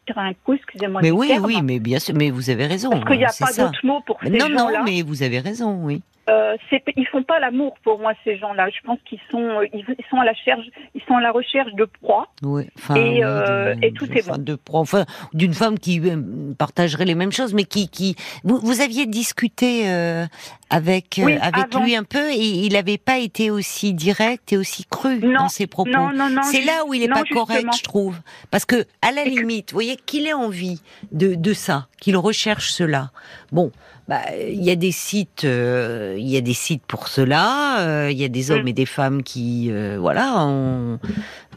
tirer 0.07 0.21
un 0.21 0.35
coup, 0.35 0.55
excusez-moi. 0.55 1.01
Mais 1.03 1.11
oui, 1.11 1.33
oui, 1.43 1.63
mais 1.63 1.79
bien 1.79 1.99
sûr, 1.99 2.15
mais 2.15 2.31
vous 2.31 2.51
avez 2.51 2.67
raison. 2.67 2.91
Parce 2.91 3.05
qu'il 3.05 3.19
n'y 3.19 3.25
a 3.25 3.33
pas 3.39 3.53
d'autre 3.53 3.81
mot 3.85 4.01
pour 4.01 4.19
ces 4.23 4.39
gens-là. 4.39 4.49
Non, 4.49 4.71
non, 4.71 4.85
mais 4.85 5.03
vous 5.03 5.23
avez 5.23 5.41
raison, 5.41 5.85
oui 5.85 6.03
euh, 6.31 6.57
ils 6.97 7.07
font 7.09 7.23
pas 7.25 7.41
l'amour 7.41 7.75
pour 7.83 7.99
moi 7.99 8.13
ces 8.23 8.39
gens-là. 8.39 8.69
Je 8.71 8.81
pense 8.85 8.99
qu'ils 9.05 9.19
sont 9.31 9.43
euh, 9.43 9.67
ils, 9.73 9.85
sont 10.09 10.19
à 10.19 10.25
la 10.25 10.33
recherche 10.33 10.67
ils 10.95 11.03
sont 11.03 11.17
à 11.17 11.21
la 11.21 11.33
recherche 11.33 11.73
de 11.75 11.85
proie. 11.85 12.29
Oui, 12.43 12.69
enfin, 12.79 12.95
et, 12.95 13.25
euh, 13.25 13.75
et 13.83 13.93
tout 13.93 14.11
est 14.13 14.27
bon. 14.27 14.37
De 14.39 14.55
proie, 14.55 14.81
enfin 14.81 15.05
d'une 15.33 15.53
femme 15.53 15.79
qui 15.79 16.01
euh, 16.01 16.17
partagerait 16.57 17.07
les 17.07 17.17
mêmes 17.17 17.33
choses, 17.33 17.55
mais 17.55 17.65
qui 17.65 17.89
qui 17.89 18.15
vous, 18.45 18.59
vous 18.59 18.81
aviez 18.81 19.07
discuté 19.07 19.91
euh, 19.91 20.27
avec 20.71 21.21
oui, 21.25 21.37
avec 21.41 21.75
lui 21.75 21.97
un 21.97 22.05
peu 22.05 22.31
et 22.31 22.37
il 22.37 22.73
n'avait 22.75 22.99
pas 22.99 23.19
été 23.19 23.51
aussi 23.51 23.93
direct 23.93 24.53
et 24.53 24.57
aussi 24.57 24.85
cru 24.85 25.19
dans 25.19 25.49
ses 25.49 25.67
propos. 25.67 25.91
Non, 25.91 26.13
non, 26.13 26.31
non. 26.31 26.43
C'est 26.45 26.63
là 26.63 26.85
où 26.87 26.95
il 26.95 27.03
est 27.03 27.09
pas 27.09 27.25
correct, 27.25 27.67
je 27.77 27.83
trouve, 27.83 28.17
parce 28.53 28.65
que 28.65 28.85
à 29.03 29.11
la 29.11 29.25
limite, 29.25 29.73
vous 29.73 29.77
voyez 29.77 29.97
qu'il 29.97 30.27
ait 30.27 30.33
envie 30.33 30.81
de 31.11 31.35
de 31.35 31.53
ça, 31.53 31.89
qu'il 32.03 32.17
recherche 32.17 32.73
cela. 32.73 33.13
Bon 33.53 33.71
bah, 34.09 34.21
il 34.37 34.63
y 34.63 34.71
a 34.71 34.75
des 34.75 34.91
sites, 34.91 35.45
euh, 35.45 36.17
il 36.19 36.29
y 36.29 36.37
a 36.37 36.41
des 36.41 36.55
sites 36.55 36.85
pour 36.87 37.07
cela. 37.07 37.81
Euh, 37.81 38.11
il 38.11 38.19
y 38.19 38.25
a 38.25 38.29
des 38.29 38.51
hommes 38.51 38.65
mm. 38.65 38.69
et 38.69 38.73
des 38.73 38.87
femmes 38.87 39.23
qui, 39.23 39.69
euh, 39.71 39.97
voilà, 40.01 40.49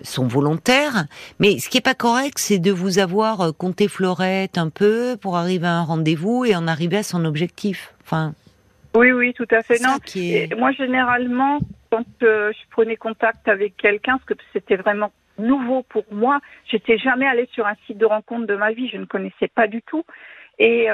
sont 0.04 0.28
volontaires. 0.28 1.06
Mais 1.40 1.58
ce 1.58 1.70
qui 1.70 1.80
est 1.80 1.82
pas 1.82 1.96
correct, 1.96 2.38
c'est 2.38 2.60
de 2.60 2.72
vous 2.72 3.00
avoir 3.00 3.56
compté 3.58 3.88
Florette 3.88 4.60
un 4.60 4.70
peu 4.70 5.18
pour 5.20 5.38
arriver 5.38 5.66
à 5.66 5.74
un 5.74 5.84
rendez-vous 5.84 6.46
et 6.46 6.56
en 6.56 6.68
arriver 6.68 6.98
à 6.98 7.04
son 7.04 7.26
objectif. 7.26 7.94
Enfin. 8.04 8.34
Oui, 8.94 9.12
oui, 9.12 9.34
tout 9.34 9.48
à 9.50 9.64
fait. 9.64 9.80
Non. 9.82 9.98
moi, 10.58 10.72
généralement, 10.72 11.60
quand 11.90 12.06
je 12.22 12.70
prenais 12.70 12.96
contact 12.96 13.48
avec 13.48 13.76
quelqu'un, 13.76 14.18
parce 14.18 14.26
que 14.26 14.46
c'était 14.54 14.78
vraiment 14.78 15.12
nouveau 15.38 15.84
pour 15.84 16.06
moi, 16.12 16.40
j'étais 16.70 16.98
jamais 16.98 17.28
allée 17.28 17.50
sur 17.54 17.66
un 17.66 17.76
site 17.86 17.98
de 17.98 18.06
rencontre 18.06 18.48
de 18.48 18.56
ma 18.56 18.72
vie, 18.72 18.90
je 18.90 18.98
ne 18.98 19.06
connaissais 19.06 19.48
pas 19.48 19.68
du 19.68 19.82
tout. 19.82 20.04
Et 20.60 20.90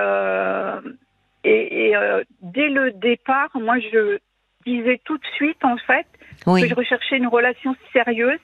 et, 1.44 1.88
et 1.90 1.96
euh, 1.96 2.24
dès 2.42 2.70
le 2.70 2.92
départ, 2.92 3.50
moi, 3.56 3.80
je 3.80 4.20
disais 4.66 5.02
tout 5.06 5.18
de 5.18 5.26
suite, 5.36 5.64
en 5.64 5.78
fait, 5.78 6.06
que 6.46 6.68
je 6.68 6.76
recherchais 6.76 7.18
une 7.18 7.28
relation 7.28 7.76
sérieuse. 7.94 8.40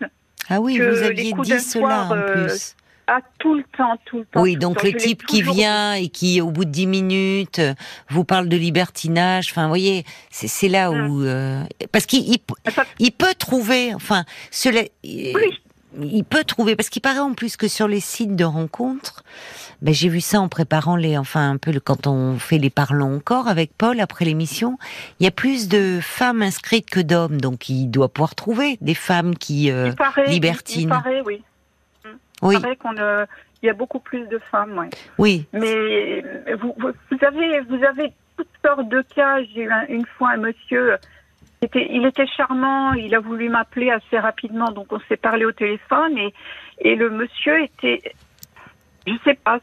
Ah 0.49 0.59
oui, 0.61 0.79
vous 0.79 1.03
aviez 1.03 1.33
dit 1.33 1.59
cela 1.59 2.05
en 2.05 2.15
euh, 2.15 2.45
plus. 2.45 2.75
Ah, 3.09 3.19
tout 3.39 3.53
le 3.53 3.63
temps, 3.77 3.95
tout 4.05 4.19
le 4.19 4.25
temps. 4.25 4.41
Oui, 4.41 4.57
donc 4.57 4.83
le 4.83 4.91
type 4.91 5.25
qui 5.25 5.41
vient 5.41 5.93
et 5.93 6.09
qui, 6.09 6.41
au 6.41 6.51
bout 6.51 6.65
de 6.65 6.71
dix 6.71 6.87
minutes, 6.87 7.61
vous 8.09 8.25
parle 8.25 8.49
de 8.49 8.57
libertinage. 8.57 9.49
Enfin, 9.51 9.63
vous 9.63 9.69
voyez, 9.69 10.03
c'est 10.29 10.67
là 10.67 10.91
où... 10.91 10.95
Hum. 10.95 11.25
Euh, 11.25 11.63
parce 11.91 12.05
qu'il 12.05 12.25
il, 12.99 13.11
peut 13.11 13.33
trouver, 13.37 13.93
enfin, 13.93 14.25
cela, 14.51 14.81
oui. 15.03 15.33
Il 15.99 16.23
peut 16.23 16.43
trouver, 16.43 16.75
parce 16.75 16.89
qu'il 16.89 17.01
paraît 17.01 17.19
en 17.19 17.33
plus 17.33 17.57
que 17.57 17.67
sur 17.67 17.87
les 17.87 17.99
sites 17.99 18.35
de 18.35 18.43
rencontres, 18.43 19.23
ben, 19.81 19.93
j'ai 19.93 20.09
vu 20.09 20.21
ça 20.21 20.39
en 20.39 20.49
préparant 20.49 20.95
les, 20.95 21.17
enfin 21.17 21.51
un 21.51 21.57
peu 21.57 21.71
quand 21.79 22.07
on 22.07 22.37
fait 22.37 22.57
les 22.57 22.69
parlons 22.69 23.15
encore 23.15 23.47
avec 23.47 23.71
Paul 23.77 23.99
après 23.99 24.25
l'émission. 24.25 24.77
Il 25.19 25.23
y 25.23 25.27
a 25.27 25.31
plus 25.31 25.67
de 25.67 25.99
femmes 26.01 26.41
inscrites 26.41 26.89
que 26.89 26.99
d'hommes, 26.99 27.39
donc 27.39 27.69
il 27.69 27.87
doit 27.87 28.09
pouvoir 28.09 28.35
trouver 28.35 28.77
des 28.81 28.95
femmes 28.95 29.35
qui 29.35 29.71
euh, 29.71 29.91
libertinent. 30.27 30.95
Il, 30.97 31.03
paraît, 31.03 31.21
oui. 31.25 31.43
Oui. 32.41 32.55
Il 32.55 32.61
paraît 32.61 32.75
qu'on 32.75 32.95
il 33.63 33.65
y 33.65 33.69
a 33.69 33.73
beaucoup 33.73 33.99
plus 33.99 34.27
de 34.27 34.39
femmes, 34.51 34.77
oui. 34.77 34.89
Oui. 35.17 35.45
Mais 35.53 36.23
vous, 36.61 36.75
vous, 36.77 37.25
avez, 37.25 37.61
vous 37.61 37.83
avez 37.83 38.13
toutes 38.37 38.47
sortes 38.63 38.87
de 38.87 39.01
cas. 39.15 39.41
J'ai 39.53 39.63
eu 39.63 39.71
une 39.89 40.05
fois 40.17 40.31
un 40.31 40.37
monsieur. 40.37 40.97
Était, 41.61 41.87
il 41.91 42.05
était 42.05 42.27
charmant, 42.27 42.93
il 42.93 43.15
a 43.15 43.19
voulu 43.19 43.49
m'appeler 43.49 43.89
assez 43.89 44.19
rapidement, 44.19 44.69
donc 44.71 44.93
on 44.93 44.99
s'est 45.09 45.17
parlé 45.17 45.43
au 45.43 45.51
téléphone 45.51 46.15
et, 46.17 46.33
et 46.79 46.95
le 46.95 47.09
monsieur 47.09 47.63
était 47.63 48.13
je 49.07 49.13
sais 49.23 49.35
pas. 49.35 49.59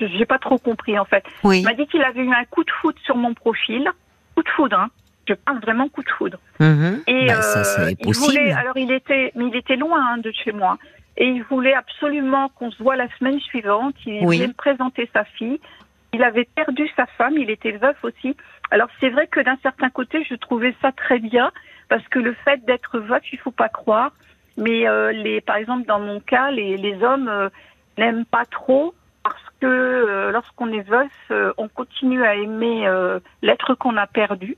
J'ai 0.00 0.26
pas 0.26 0.38
trop 0.38 0.58
compris 0.58 0.98
en 0.98 1.04
fait. 1.04 1.24
Il 1.44 1.64
m'a 1.64 1.74
dit 1.74 1.86
qu'il 1.86 2.02
avait 2.02 2.22
eu 2.22 2.32
un 2.32 2.44
coup 2.44 2.62
de 2.64 2.70
foudre 2.70 2.98
sur 3.04 3.16
mon 3.16 3.34
profil. 3.34 3.90
Coup 4.36 4.42
de 4.42 4.48
foudre, 4.50 4.78
hein. 4.78 4.90
Je 5.28 5.34
parle 5.34 5.60
vraiment 5.60 5.88
coup 5.88 6.02
de 6.02 6.10
foudre. 6.10 6.38
Mm-hmm. 6.60 7.02
Et 7.06 7.26
bah, 7.26 7.42
ça, 7.42 7.82
euh, 7.82 7.92
il 8.00 8.14
voulait, 8.14 8.52
alors 8.52 8.76
il 8.76 8.90
était, 8.90 9.32
mais 9.36 9.46
il 9.46 9.56
était 9.56 9.76
loin 9.76 10.00
hein, 10.00 10.18
de 10.18 10.32
chez 10.32 10.52
moi. 10.52 10.78
Et 11.16 11.26
il 11.26 11.42
voulait 11.44 11.74
absolument 11.74 12.48
qu'on 12.50 12.70
se 12.70 12.82
voit 12.82 12.96
la 12.96 13.08
semaine 13.18 13.38
suivante. 13.40 13.94
Il 14.06 14.24
voulait 14.24 14.48
me 14.48 14.52
présenter 14.52 15.08
sa 15.12 15.24
fille. 15.24 15.60
Il 16.12 16.22
avait 16.22 16.48
perdu 16.56 16.88
sa 16.96 17.06
femme, 17.06 17.34
il 17.38 17.50
était 17.50 17.72
veuf 17.72 17.96
aussi. 18.02 18.36
Alors 18.72 18.88
c'est 19.00 19.10
vrai 19.10 19.26
que 19.26 19.38
d'un 19.38 19.58
certain 19.62 19.90
côté, 19.90 20.24
je 20.28 20.34
trouvais 20.34 20.74
ça 20.80 20.92
très 20.92 21.18
bien 21.18 21.52
parce 21.90 22.06
que 22.08 22.18
le 22.18 22.32
fait 22.32 22.64
d'être 22.64 22.98
veuf, 22.98 23.22
il 23.30 23.38
faut 23.38 23.50
pas 23.50 23.68
croire, 23.68 24.12
Mais 24.56 24.86
les, 25.12 25.42
par 25.42 25.56
exemple, 25.56 25.86
dans 25.86 26.00
mon 26.00 26.20
cas, 26.20 26.50
les, 26.50 26.78
les 26.78 27.02
hommes 27.02 27.50
n'aiment 27.98 28.24
pas 28.24 28.46
trop 28.46 28.94
parce 29.22 29.44
que 29.60 30.30
lorsqu'on 30.32 30.72
est 30.72 30.88
veuf, 30.88 31.12
on 31.58 31.68
continue 31.68 32.24
à 32.24 32.34
aimer 32.34 32.88
l'être 33.42 33.74
qu'on 33.74 33.98
a 33.98 34.06
perdu. 34.06 34.56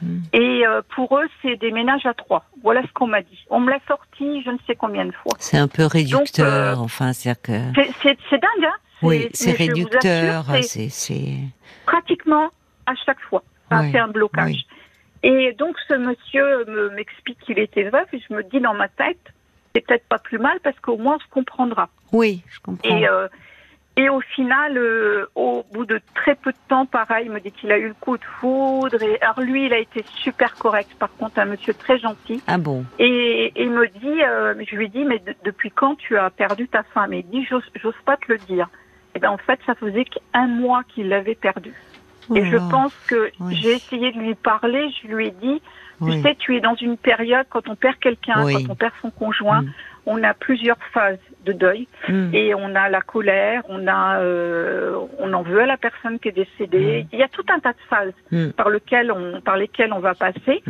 Hmm. 0.00 0.20
Et 0.32 0.62
pour 0.94 1.18
eux, 1.18 1.26
c'est 1.42 1.56
des 1.56 1.72
ménages 1.72 2.06
à 2.06 2.14
trois. 2.14 2.44
Voilà 2.62 2.82
ce 2.82 2.92
qu'on 2.92 3.08
m'a 3.08 3.22
dit. 3.22 3.44
On 3.50 3.58
me 3.58 3.70
l'a 3.70 3.80
sorti 3.88 4.42
je 4.44 4.50
ne 4.50 4.58
sais 4.68 4.76
combien 4.76 5.04
de 5.04 5.12
fois. 5.12 5.32
C'est 5.40 5.58
un 5.58 5.66
peu 5.66 5.84
réducteur, 5.84 6.80
enfin, 6.80 7.12
c'est 7.12 7.34
que... 7.42 7.52
C'est 8.04 8.40
dingue, 8.40 8.64
hein 8.64 8.76
Oui, 9.02 9.28
c'est 9.32 9.50
réducteur. 9.50 10.44
C'est 10.62 11.38
pratiquement 11.86 12.50
à 12.90 12.94
chaque 13.06 13.20
fois. 13.20 13.42
Ça 13.70 13.82
fait 13.90 13.98
un 13.98 14.08
blocage. 14.08 14.64
Et 15.22 15.52
donc 15.58 15.76
ce 15.88 15.94
monsieur 15.94 16.90
m'explique 16.94 17.38
qu'il 17.40 17.58
était 17.58 17.90
veuf 17.90 18.06
et 18.12 18.22
je 18.28 18.34
me 18.34 18.42
dis 18.44 18.60
dans 18.60 18.74
ma 18.74 18.88
tête, 18.88 19.18
c'est 19.74 19.86
peut-être 19.86 20.06
pas 20.08 20.18
plus 20.18 20.38
mal 20.38 20.58
parce 20.60 20.78
qu'au 20.80 20.96
moins 20.96 21.16
on 21.16 21.18
se 21.18 21.28
comprendra. 21.30 21.88
Oui, 22.12 22.42
je 22.48 22.60
comprends. 22.60 22.88
Et, 22.88 23.08
euh, 23.08 23.28
et 23.98 24.08
au 24.08 24.20
final, 24.20 24.78
euh, 24.78 25.26
au 25.34 25.64
bout 25.72 25.84
de 25.84 26.00
très 26.14 26.36
peu 26.36 26.52
de 26.52 26.58
temps, 26.68 26.86
pareil, 26.86 27.26
il 27.26 27.32
me 27.32 27.40
dit 27.40 27.50
qu'il 27.50 27.72
a 27.72 27.78
eu 27.78 27.88
le 27.88 27.94
coup 27.94 28.16
de 28.16 28.24
foudre. 28.24 29.02
Et 29.02 29.20
alors 29.20 29.40
lui, 29.40 29.66
il 29.66 29.72
a 29.72 29.78
été 29.78 30.04
super 30.22 30.54
correct. 30.54 30.94
Par 31.00 31.10
contre, 31.16 31.40
un 31.40 31.46
monsieur 31.46 31.74
très 31.74 31.98
gentil. 31.98 32.40
Ah 32.46 32.58
bon? 32.58 32.84
Et, 33.00 33.52
il 33.56 33.70
me 33.70 33.88
dit, 33.88 34.22
euh, 34.22 34.54
je 34.70 34.76
lui 34.76 34.88
dis, 34.88 35.04
mais 35.04 35.20
depuis 35.44 35.72
quand 35.72 35.96
tu 35.96 36.16
as 36.16 36.30
perdu 36.30 36.68
ta 36.68 36.84
femme? 36.84 37.12
Et 37.12 37.18
il 37.18 37.28
dit, 37.28 37.44
j'ose 37.44 37.94
pas 38.06 38.16
te 38.16 38.30
le 38.30 38.38
dire. 38.38 38.68
Et 39.16 39.18
ben 39.18 39.30
en 39.30 39.38
fait, 39.38 39.58
ça 39.66 39.74
faisait 39.74 40.04
qu'un 40.04 40.46
mois 40.46 40.84
qu'il 40.84 41.08
l'avait 41.08 41.34
perdue. 41.34 41.74
Et 42.34 42.44
je 42.44 42.56
pense 42.70 42.94
que 43.06 43.30
j'ai 43.50 43.72
essayé 43.72 44.12
de 44.12 44.18
lui 44.18 44.34
parler, 44.34 44.90
je 45.02 45.08
lui 45.08 45.28
ai 45.28 45.30
dit, 45.30 45.60
tu 46.04 46.22
sais, 46.22 46.36
tu 46.38 46.56
es 46.56 46.60
dans 46.60 46.74
une 46.76 46.96
période, 46.96 47.46
quand 47.50 47.68
on 47.68 47.74
perd 47.74 47.96
quelqu'un, 47.96 48.44
quand 48.44 48.70
on 48.70 48.74
perd 48.74 48.92
son 49.02 49.10
conjoint, 49.10 49.62
mm. 49.62 49.72
on 50.06 50.22
a 50.22 50.34
plusieurs 50.34 50.78
phases 50.92 51.18
de 51.44 51.52
deuil 51.52 51.88
mm. 52.08 52.34
et 52.34 52.54
on 52.54 52.74
a 52.74 52.88
la 52.88 53.00
colère, 53.00 53.62
on 53.68 53.86
a, 53.86 54.20
euh, 54.20 54.96
on 55.18 55.32
en 55.32 55.42
veut 55.42 55.60
à 55.60 55.66
la 55.66 55.76
personne 55.76 56.18
qui 56.18 56.28
est 56.28 56.32
décédée. 56.32 57.02
Mm. 57.04 57.06
Il 57.12 57.18
y 57.18 57.22
a 57.22 57.28
tout 57.28 57.44
un 57.48 57.58
tas 57.58 57.72
de 57.72 57.78
phases 57.88 58.52
par 58.56 58.70
lesquelles 58.70 59.10
on, 59.10 59.40
par 59.40 59.56
lesquelles 59.56 59.92
on 59.92 60.00
va 60.00 60.14
passer. 60.14 60.62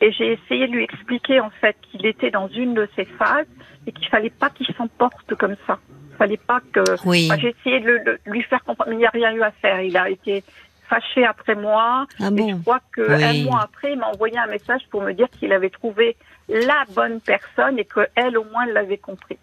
Et 0.00 0.12
j'ai 0.12 0.32
essayé 0.32 0.66
de 0.66 0.72
lui 0.72 0.84
expliquer 0.84 1.40
en 1.40 1.50
fait 1.50 1.76
qu'il 1.90 2.04
était 2.04 2.30
dans 2.30 2.48
une 2.48 2.74
de 2.74 2.88
ces 2.96 3.04
phases 3.04 3.46
et 3.86 3.92
qu'il 3.92 4.08
fallait 4.08 4.30
pas 4.30 4.50
qu'il 4.50 4.66
s'emporte 4.74 5.34
comme 5.36 5.56
ça. 5.66 5.78
Il 6.12 6.16
fallait 6.16 6.36
pas 6.36 6.60
que. 6.72 6.84
j'ai 7.38 7.54
essayé 7.58 7.80
de, 7.80 7.98
de, 8.04 8.18
lui 8.26 8.42
faire 8.42 8.62
comprendre, 8.62 8.90
mais 8.90 8.96
il 8.96 9.00
n'y 9.00 9.06
a 9.06 9.10
rien 9.10 9.32
eu 9.32 9.42
à 9.42 9.50
faire. 9.50 9.80
Il 9.80 9.96
a 9.96 10.10
été 10.10 10.44
fâché 10.88 11.24
après 11.24 11.54
moi. 11.54 12.06
Ah 12.20 12.28
et 12.36 12.50
je 12.50 12.56
crois 12.56 12.80
qu'un 12.94 13.44
mois 13.44 13.62
après, 13.62 13.92
il 13.92 13.98
m'a 13.98 14.08
envoyé 14.08 14.38
un 14.38 14.46
message 14.46 14.82
pour 14.90 15.02
me 15.02 15.12
dire 15.12 15.28
qu'il 15.30 15.52
avait 15.52 15.70
trouvé 15.70 16.16
la 16.48 16.84
bonne 16.94 17.20
personne 17.20 17.78
et 17.78 17.86
qu'elle, 17.86 18.36
au 18.36 18.44
moins, 18.44 18.66
l'avait 18.66 18.98
compris. 18.98 19.38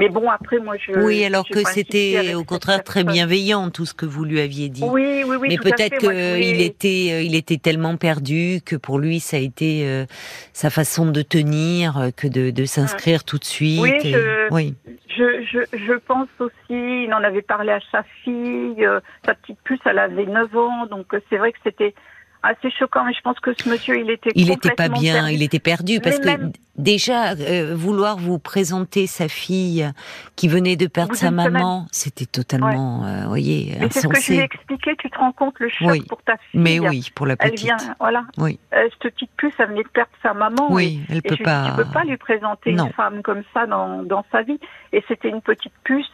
Mais 0.00 0.08
bon, 0.08 0.30
après, 0.30 0.58
moi, 0.58 0.76
je. 0.78 0.92
Oui, 0.92 1.22
alors 1.26 1.46
que 1.46 1.62
c'était 1.62 2.34
au 2.34 2.42
contraire 2.42 2.82
très 2.82 3.04
bienveillant 3.04 3.68
tout 3.68 3.84
ce 3.84 3.92
que 3.92 4.06
vous 4.06 4.24
lui 4.24 4.40
aviez 4.40 4.70
dit. 4.70 4.82
Oui, 4.82 5.24
oui, 5.26 5.36
oui. 5.38 5.48
Mais 5.50 5.58
peut-être 5.58 5.98
qu'il 5.98 6.62
était, 6.62 7.08
euh, 7.12 7.20
il 7.20 7.34
était 7.34 7.58
tellement 7.58 7.98
perdu 7.98 8.60
que 8.64 8.76
pour 8.76 8.98
lui, 8.98 9.20
ça 9.20 9.36
a 9.36 9.40
été 9.40 9.86
euh, 9.86 10.06
sa 10.54 10.70
façon 10.70 11.10
de 11.10 11.20
tenir 11.20 11.98
euh, 11.98 12.08
que 12.16 12.28
de, 12.28 12.50
de 12.50 12.64
s'inscrire 12.64 13.24
tout 13.24 13.36
de 13.36 13.44
suite. 13.44 13.82
Oui, 13.82 13.92
je, 14.02 14.48
oui. 14.50 14.74
Je, 15.08 15.44
je, 15.52 15.76
je, 15.76 15.92
pense 15.92 16.28
aussi, 16.38 16.54
il 16.70 17.12
en 17.12 17.22
avait 17.22 17.42
parlé 17.42 17.72
à 17.72 17.80
sa 17.92 18.02
fille, 18.24 18.88
sa 19.26 19.34
petite 19.34 19.58
puce, 19.64 19.80
elle 19.84 19.98
avait 19.98 20.24
9 20.24 20.56
ans, 20.56 20.86
donc 20.86 21.14
c'est 21.28 21.36
vrai 21.36 21.52
que 21.52 21.58
c'était 21.62 21.94
assez 22.42 22.70
choquant. 22.70 23.04
Mais 23.04 23.12
je 23.12 23.20
pense 23.20 23.38
que 23.40 23.52
ce 23.52 23.68
monsieur, 23.68 23.98
il 23.98 24.10
était 24.10 24.30
il 24.34 24.48
n'était 24.48 24.70
pas 24.70 24.88
bien, 24.88 25.28
il 25.28 25.42
était 25.42 25.58
perdu 25.58 26.00
parce 26.00 26.18
que 26.18 26.30
déjà 26.76 27.32
euh, 27.32 27.74
vouloir 27.74 28.16
vous 28.16 28.38
présenter 28.38 29.06
sa 29.06 29.28
fille 29.28 29.90
qui 30.36 30.48
venait 30.48 30.76
de 30.76 30.86
perdre 30.86 31.14
sa 31.14 31.30
maman, 31.30 31.86
c'était 31.92 32.26
totalement, 32.26 33.04
euh, 33.04 33.26
voyez, 33.26 33.76
insensé. 33.76 33.90
C'est 33.90 34.00
ce 34.00 34.08
que 34.08 34.20
je 34.20 34.32
lui 34.32 34.38
ai 34.38 34.44
expliqué. 34.44 34.96
Tu 34.98 35.10
te 35.10 35.18
rends 35.18 35.32
compte 35.32 35.58
le 35.58 35.68
choc 35.68 36.06
pour 36.08 36.22
ta 36.22 36.36
fille. 36.36 36.60
Mais 36.60 36.78
oui, 36.78 37.10
pour 37.14 37.26
la 37.26 37.36
petite. 37.36 37.60
Elle 37.60 37.76
vient, 37.76 37.94
voilà. 37.98 38.24
Oui. 38.38 38.58
Euh, 38.74 38.88
cette 38.90 39.14
petite 39.14 39.30
puce, 39.36 39.54
elle 39.58 39.68
venait 39.68 39.82
de 39.82 39.88
perdre 39.88 40.10
sa 40.22 40.34
maman. 40.34 40.72
Oui, 40.72 41.00
elle 41.08 41.22
peut 41.22 41.36
pas. 41.42 41.70
Tu 41.70 41.84
peux 41.84 41.90
pas 41.90 42.04
lui 42.04 42.16
présenter 42.16 42.70
une 42.70 42.92
femme 42.92 43.22
comme 43.22 43.42
ça 43.52 43.66
dans 43.66 44.02
dans 44.02 44.24
sa 44.32 44.42
vie. 44.42 44.58
Et 44.92 45.04
c'était 45.08 45.28
une 45.28 45.42
petite 45.42 45.74
puce. 45.84 46.06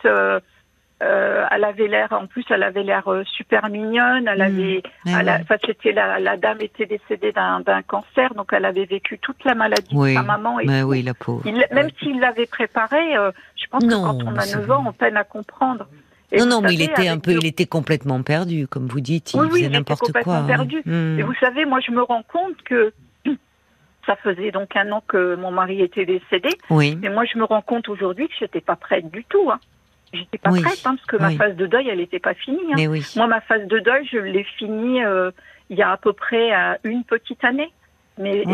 Euh, 1.02 1.44
elle 1.50 1.64
avait 1.64 1.88
l'air, 1.88 2.08
en 2.12 2.26
plus, 2.26 2.42
elle 2.48 2.62
avait 2.62 2.82
l'air 2.82 3.06
euh, 3.08 3.22
super 3.24 3.68
mignonne. 3.68 4.26
Elle 4.28 4.40
avait, 4.40 4.82
mmh. 5.04 5.14
enfin, 5.42 5.56
c'était 5.66 5.92
la, 5.92 6.18
la, 6.18 6.38
dame 6.38 6.62
était 6.62 6.86
décédée 6.86 7.32
d'un 7.32 7.82
cancer, 7.86 8.32
donc 8.34 8.48
elle 8.52 8.64
avait 8.64 8.86
vécu 8.86 9.18
toute 9.18 9.44
la 9.44 9.54
maladie 9.54 9.94
de 9.94 10.14
sa 10.14 10.22
maman. 10.22 10.58
Et 10.60 10.82
oui, 10.84 11.02
la 11.02 11.12
pauvre. 11.12 11.44
même 11.70 11.90
s'il 11.98 12.18
l'avait 12.18 12.46
préparée, 12.46 13.14
euh, 13.14 13.30
je 13.56 13.66
pense 13.70 13.84
que 13.84 13.90
quand 13.90 14.22
on 14.24 14.36
a 14.36 14.46
9 14.46 14.70
ans, 14.70 14.84
on 14.86 14.92
peine 14.92 15.18
à 15.18 15.24
comprendre. 15.24 15.86
non, 16.34 16.46
non, 16.46 16.60
mais 16.62 16.72
il 16.72 16.80
était 16.80 17.08
un 17.08 17.18
peu, 17.18 17.32
il 17.32 17.46
était 17.46 17.66
complètement 17.66 18.22
perdu, 18.22 18.66
comme 18.66 18.86
vous 18.86 19.00
dites, 19.00 19.34
il 19.34 19.50
faisait 19.50 19.68
n'importe 19.68 20.12
quoi. 20.24 20.36
Hein. 20.36 20.46
perdu. 20.46 20.80
Mmh. 20.86 21.18
Et 21.18 21.22
vous 21.22 21.34
savez, 21.40 21.66
moi, 21.66 21.80
je 21.86 21.92
me 21.92 22.00
rends 22.00 22.24
compte 22.26 22.56
que 22.64 22.94
ça 24.06 24.16
faisait 24.16 24.50
donc 24.50 24.74
un 24.74 24.90
an 24.92 25.02
que 25.06 25.34
mon 25.36 25.50
mari 25.50 25.82
était 25.82 26.06
décédé. 26.06 26.48
Oui. 26.70 26.96
Mais 27.02 27.10
moi, 27.10 27.24
je 27.30 27.38
me 27.38 27.44
rends 27.44 27.60
compte 27.60 27.90
aujourd'hui 27.90 28.28
que 28.28 28.34
j'étais 28.40 28.62
pas 28.62 28.76
prête 28.76 29.10
du 29.10 29.22
tout. 29.24 29.50
Hein. 29.50 29.60
J'étais 30.16 30.38
pas 30.38 30.50
prête, 30.50 30.82
hein, 30.84 30.96
parce 30.96 31.06
que 31.06 31.16
ma 31.16 31.30
phase 31.30 31.56
de 31.56 31.66
deuil, 31.66 31.88
elle 31.88 31.98
n'était 31.98 32.18
pas 32.18 32.34
finie. 32.34 32.72
Hein. 32.72 33.00
Moi, 33.16 33.26
ma 33.26 33.40
phase 33.40 33.66
de 33.66 33.78
deuil, 33.78 34.06
je 34.10 34.18
l'ai 34.18 34.44
finie 34.58 35.04
euh, 35.04 35.30
il 35.70 35.76
y 35.76 35.82
a 35.82 35.92
à 35.92 35.96
peu 35.96 36.12
près 36.12 36.54
euh, 36.54 36.74
une 36.84 37.04
petite 37.04 37.44
année. 37.44 37.72
Mais 38.18 38.44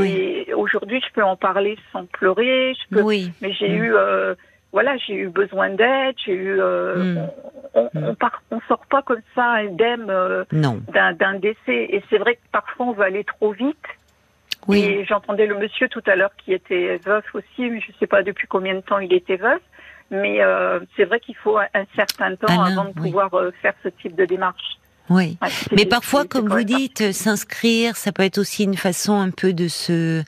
aujourd'hui, 0.55 1.01
je 1.07 1.13
peux 1.13 1.23
en 1.23 1.37
parler 1.37 1.77
sans 1.93 2.05
pleurer. 2.07 2.75
Je 2.75 2.97
peux, 2.97 3.05
Mais 3.41 3.53
j'ai 3.53 3.69
mm. 3.69 3.83
eu, 3.83 3.95
euh, 3.95 4.35
voilà, 4.73 4.97
j'ai 4.97 5.15
eu 5.15 5.29
besoin 5.29 5.71
d'aide. 5.71 6.17
J'ai 6.25 6.35
eu, 6.35 6.57
mm. 6.57 7.29
on, 7.75 7.91
on, 7.95 8.01
mm. 8.01 8.17
on, 8.51 8.61
sort 8.67 8.85
pas 8.91 9.03
comme 9.03 9.23
ça 9.35 9.45
indemne 9.53 10.13
d'un 10.51 11.35
décès. 11.39 11.87
Et 11.91 12.03
c'est 12.11 12.19
vrai 12.19 12.35
que 12.35 12.41
parfois 12.51 12.87
on 12.87 12.93
veut 12.93 13.05
aller 13.05 13.25
trop 13.25 13.53
vite. 13.53 13.77
Oui. 14.69 14.85
Et 14.85 15.05
j'entendais 15.05 15.47
le 15.47 15.57
monsieur 15.57 15.89
tout 15.89 16.03
à 16.07 16.17
l'heure 16.17 16.35
qui 16.37 16.53
était 16.53 17.01
veuf 17.05 17.25
aussi, 17.35 17.71
mais 17.71 17.81
je 17.81 17.93
sais 17.99 18.07
pas 18.07 18.23
depuis 18.23 18.47
combien 18.47 18.75
de 18.75 18.81
temps 18.81 18.99
il 18.99 19.13
était 19.13 19.37
veuf. 19.37 19.61
Mais 20.13 20.43
euh, 20.43 20.79
c'est 20.97 21.05
vrai 21.05 21.19
qu'il 21.21 21.37
faut 21.37 21.59
un 21.59 21.85
certain 21.97 22.37
temps 22.37 22.63
avant 22.63 22.85
de 22.85 22.93
pouvoir 22.93 23.33
euh, 23.35 23.51
faire 23.63 23.75
ce 23.83 23.89
type 23.89 24.15
de 24.15 24.27
démarche. 24.27 24.79
Oui, 25.11 25.37
mais 25.73 25.85
parfois, 25.85 26.25
comme 26.25 26.49
vous 26.49 26.63
dites, 26.63 27.13
s'inscrire, 27.13 27.97
ça 27.97 28.13
peut 28.13 28.23
être 28.23 28.39
aussi 28.39 28.65
une 28.65 28.77
façon 28.77 29.19
un 29.19 29.31
peu 29.31 29.53
de 29.53 29.67
se, 29.67 30.23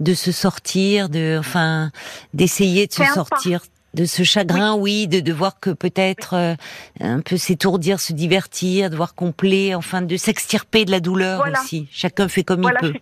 de 0.00 0.14
se 0.14 0.32
sortir, 0.32 1.08
de, 1.08 1.36
enfin, 1.38 1.90
d'essayer 2.32 2.86
de 2.86 2.92
se 2.92 3.04
sortir 3.04 3.60
de 3.94 4.04
ce 4.06 4.24
chagrin, 4.24 4.74
oui, 4.74 5.06
de, 5.06 5.20
de 5.20 5.32
voir 5.32 5.60
que 5.60 5.70
peut-être 5.70 6.34
euh, 6.34 6.54
un 7.00 7.20
peu 7.20 7.36
s'étourdir, 7.36 8.00
se 8.00 8.12
divertir, 8.12 8.90
de 8.90 8.96
voir 8.96 9.14
complet, 9.14 9.74
enfin, 9.74 10.02
de 10.02 10.16
s'extirper 10.16 10.84
de 10.84 10.90
la 10.90 11.00
douleur 11.00 11.44
aussi. 11.52 11.88
Chacun 11.92 12.28
fait 12.28 12.42
comme 12.42 12.64
il 12.64 12.74
peut. 12.80 12.92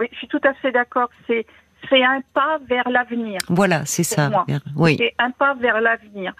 oui, 0.00 0.08
je 0.12 0.18
suis 0.18 0.28
tout 0.28 0.40
à 0.44 0.52
fait 0.54 0.70
d'accord. 0.70 1.08
C'est 1.26 1.46
c'est 1.88 2.02
un 2.02 2.20
pas 2.34 2.58
vers 2.68 2.88
l'avenir. 2.88 3.38
Voilà, 3.48 3.84
c'est 3.84 4.02
ça. 4.02 4.44
Oui. 4.76 4.96
C'est 4.98 5.14
un 5.18 5.30
pas 5.30 5.54
vers 5.54 5.80
l'avenir. 5.80 6.32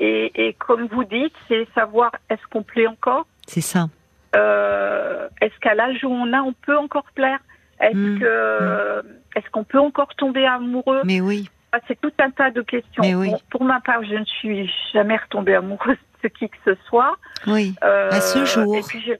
Et, 0.00 0.32
et, 0.34 0.52
comme 0.54 0.86
vous 0.86 1.04
dites, 1.04 1.34
c'est 1.48 1.66
savoir 1.74 2.12
est-ce 2.30 2.42
qu'on 2.50 2.62
plaît 2.62 2.86
encore 2.86 3.26
C'est 3.46 3.60
ça. 3.60 3.88
Euh, 4.34 5.28
est-ce 5.40 5.58
qu'à 5.60 5.74
l'âge 5.74 6.02
où 6.04 6.08
on 6.08 6.32
a, 6.32 6.40
on 6.40 6.52
peut 6.52 6.76
encore 6.76 7.06
plaire 7.14 7.38
Est-ce 7.80 7.96
mmh. 7.96 8.18
que 8.18 9.00
mmh. 9.02 9.02
est-ce 9.36 9.50
qu'on 9.50 9.64
peut 9.64 9.78
encore 9.78 10.14
tomber 10.16 10.46
amoureux 10.46 11.02
Mais 11.04 11.20
oui. 11.20 11.48
Ah, 11.72 11.78
c'est 11.88 12.00
tout 12.00 12.12
un 12.18 12.30
tas 12.30 12.50
de 12.50 12.62
questions. 12.62 13.02
oui. 13.02 13.32
pour 13.50 13.64
ma 13.64 13.80
part, 13.80 14.02
je 14.04 14.14
ne 14.14 14.24
suis 14.24 14.70
jamais 14.92 15.16
retombée 15.16 15.54
amoureuse 15.54 15.96
de 16.22 16.28
qui 16.28 16.48
que 16.48 16.56
ce 16.64 16.76
soit. 16.88 17.16
Oui. 17.46 17.74
Euh, 17.82 18.10
à 18.10 18.20
ce 18.20 18.44
jour. 18.44 18.76
Et 18.76 18.82
puis 18.82 19.12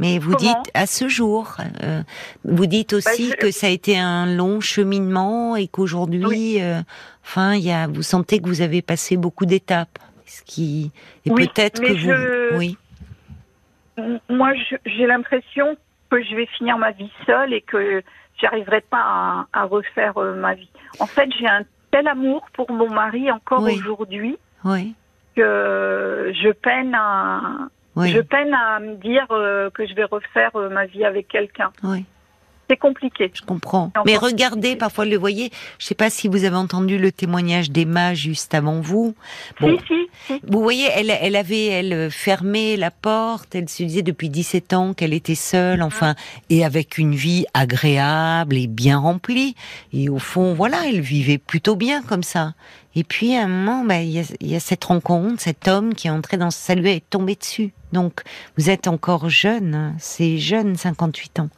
mais 0.00 0.18
vous 0.18 0.34
dites 0.34 0.70
à 0.72 0.86
ce 0.86 1.08
jour, 1.08 1.58
euh, 1.82 2.02
vous 2.44 2.64
dites 2.64 2.94
aussi 2.94 3.28
bah, 3.28 3.36
que 3.36 3.50
ça 3.50 3.66
a 3.66 3.70
été 3.70 3.98
un 3.98 4.24
long 4.34 4.60
cheminement 4.60 5.56
et 5.56 5.68
qu'aujourd'hui, 5.68 6.62
euh, 6.62 6.80
enfin, 7.22 7.52
il 7.54 7.60
y 7.60 7.70
a, 7.70 7.86
vous 7.86 8.02
sentez 8.02 8.40
que 8.40 8.46
vous 8.46 8.62
avez 8.62 8.80
passé 8.80 9.18
beaucoup 9.18 9.44
d'étapes, 9.44 9.98
ce 10.24 10.42
qui 10.42 10.90
et 11.26 11.30
peut-être 11.30 11.82
que 11.82 11.92
vous, 11.92 12.56
oui. 12.56 12.78
Moi, 14.30 14.54
j'ai 14.86 15.06
l'impression 15.06 15.76
que 16.10 16.22
je 16.22 16.34
vais 16.34 16.46
finir 16.46 16.78
ma 16.78 16.92
vie 16.92 17.12
seule 17.26 17.52
et 17.52 17.60
que 17.60 18.02
j'arriverai 18.40 18.80
pas 18.80 19.46
à, 19.52 19.64
refaire 19.64 20.16
euh, 20.16 20.34
ma 20.34 20.54
vie. 20.54 20.70
En 20.98 21.06
fait, 21.06 21.28
j'ai 21.38 21.46
un 21.46 21.64
tel 21.90 22.08
amour 22.08 22.46
pour 22.54 22.72
mon 22.72 22.88
mari 22.88 23.30
encore 23.30 23.62
aujourd'hui 23.64 24.38
oui. 24.64 24.94
que 25.36 26.32
je 26.42 26.50
peine 26.52 26.94
à 26.94 27.68
je 28.08 28.20
peine 28.20 28.54
à 28.54 28.80
me 28.80 28.94
dire 28.96 29.26
euh, 29.30 29.70
que 29.70 29.86
je 29.86 29.94
vais 29.94 30.04
refaire 30.04 30.50
euh, 30.56 30.68
ma 30.68 30.86
vie 30.86 31.04
avec 31.04 31.28
quelqu'un. 31.28 31.70
Oui. 31.82 32.04
c'est 32.68 32.76
compliqué. 32.76 33.30
Je 33.34 33.42
comprends. 33.42 33.92
Mais 34.06 34.16
regardez, 34.16 34.76
parfois 34.76 35.04
le 35.04 35.16
voyez. 35.16 35.50
Je 35.78 35.84
ne 35.84 35.88
sais 35.88 35.94
pas 35.94 36.08
si 36.08 36.28
vous 36.28 36.44
avez 36.44 36.56
entendu 36.56 36.98
le 36.98 37.10
témoignage 37.10 37.70
d'Emma 37.70 38.14
juste 38.14 38.54
avant 38.54 38.80
vous. 38.80 39.14
Bon, 39.60 39.76
si, 39.88 40.08
si, 40.26 40.40
Vous 40.46 40.62
voyez, 40.62 40.86
elle, 40.94 41.10
elle 41.10 41.36
avait 41.36 41.66
elle 41.66 42.10
fermé 42.10 42.76
la 42.76 42.90
porte. 42.90 43.54
Elle 43.54 43.68
se 43.68 43.82
disait 43.82 44.02
depuis 44.02 44.28
17 44.28 44.72
ans 44.72 44.94
qu'elle 44.94 45.14
était 45.14 45.34
seule, 45.34 45.82
enfin, 45.82 46.14
et 46.48 46.64
avec 46.64 46.98
une 46.98 47.14
vie 47.14 47.44
agréable 47.54 48.56
et 48.56 48.68
bien 48.68 48.98
remplie. 48.98 49.56
Et 49.92 50.08
au 50.08 50.18
fond, 50.18 50.54
voilà, 50.54 50.78
elle 50.86 51.00
vivait 51.00 51.38
plutôt 51.38 51.74
bien 51.74 52.02
comme 52.02 52.22
ça. 52.22 52.54
Et 52.96 53.04
puis 53.04 53.36
à 53.36 53.44
un 53.44 53.48
moment, 53.48 53.84
bah, 53.84 54.00
il 54.00 54.10
y, 54.10 54.54
a, 54.54 54.60
cette 54.60 54.84
rencontre, 54.84 55.40
cet 55.40 55.68
homme 55.68 55.94
qui 55.94 56.08
est 56.08 56.10
entré 56.10 56.36
dans 56.36 56.50
sa 56.50 56.74
lui 56.74 56.90
est 56.90 57.08
tombé 57.08 57.36
dessus. 57.36 57.72
Donc 57.92 58.22
vous 58.56 58.70
êtes 58.70 58.86
encore 58.88 59.28
jeune, 59.28 59.74
hein. 59.74 59.94
c'est 59.98 60.38
jeune, 60.38 60.76
58 60.76 61.40
ans. 61.40 61.48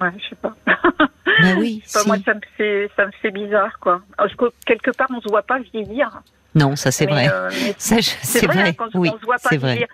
Ouais, 0.00 0.10
je 0.18 0.28
sais 0.28 0.36
pas. 0.36 0.54
Ben 1.40 1.56
oui. 1.58 1.82
Moi, 2.06 2.16
ça 2.24 2.34
me 2.34 2.40
fait, 2.56 2.90
ça 2.96 3.06
me 3.06 3.12
fait 3.22 3.30
bizarre, 3.30 3.78
quoi. 3.78 4.02
Parce 4.16 4.34
que 4.34 4.46
quelque 4.66 4.90
part, 4.90 5.06
on 5.14 5.20
se 5.20 5.28
voit 5.28 5.42
pas 5.42 5.60
vieillir. 5.60 6.22
Non, 6.54 6.74
ça 6.74 6.90
c'est 6.90 7.06
vrai. 7.06 7.28
Euh, 7.30 7.50
c'est 7.78 8.46
vrai. 8.46 8.62
vrai. 8.62 8.74
Quand 8.74 8.88
oui, 8.94 9.10
on 9.14 9.18
se 9.20 9.24
voit 9.24 9.36
pas 9.38 9.56
vieillir. 9.56 9.86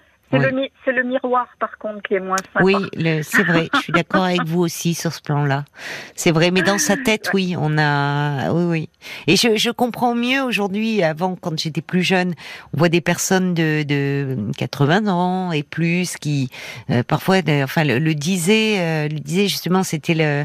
C'est 0.84 0.92
le, 0.92 1.02
miroir, 1.02 1.48
par 1.58 1.78
contre, 1.78 2.02
qui 2.02 2.14
est 2.14 2.20
moins 2.20 2.36
sympa. 2.52 2.64
Oui, 2.64 2.74
c'est 3.22 3.42
vrai. 3.42 3.68
Je 3.74 3.78
suis 3.80 3.92
d'accord 3.92 4.24
avec 4.24 4.44
vous 4.44 4.60
aussi 4.60 4.94
sur 4.94 5.12
ce 5.12 5.20
plan-là. 5.22 5.64
C'est 6.14 6.30
vrai, 6.30 6.50
mais 6.50 6.62
dans 6.62 6.78
sa 6.78 6.96
tête, 6.96 7.30
oui, 7.32 7.54
on 7.58 7.78
a, 7.78 8.52
oui, 8.52 8.64
oui. 8.64 8.88
Et 9.26 9.36
je, 9.36 9.56
je 9.56 9.70
comprends 9.70 10.14
mieux 10.14 10.42
aujourd'hui. 10.42 11.02
Avant, 11.02 11.36
quand 11.36 11.58
j'étais 11.58 11.80
plus 11.80 12.02
jeune, 12.02 12.34
on 12.72 12.78
voit 12.78 12.88
des 12.88 13.00
personnes 13.00 13.54
de, 13.54 13.82
de 13.82 14.36
80 14.56 15.06
ans 15.08 15.52
et 15.52 15.62
plus 15.62 16.16
qui, 16.16 16.50
euh, 16.90 17.02
parfois, 17.02 17.36
enfin, 17.62 17.84
le, 17.84 18.14
disaient, 18.14 18.78
euh, 18.78 19.08
le 19.08 19.20
disaient 19.20 19.48
justement, 19.48 19.82
c'était 19.82 20.14
le, 20.14 20.24
euh, 20.24 20.44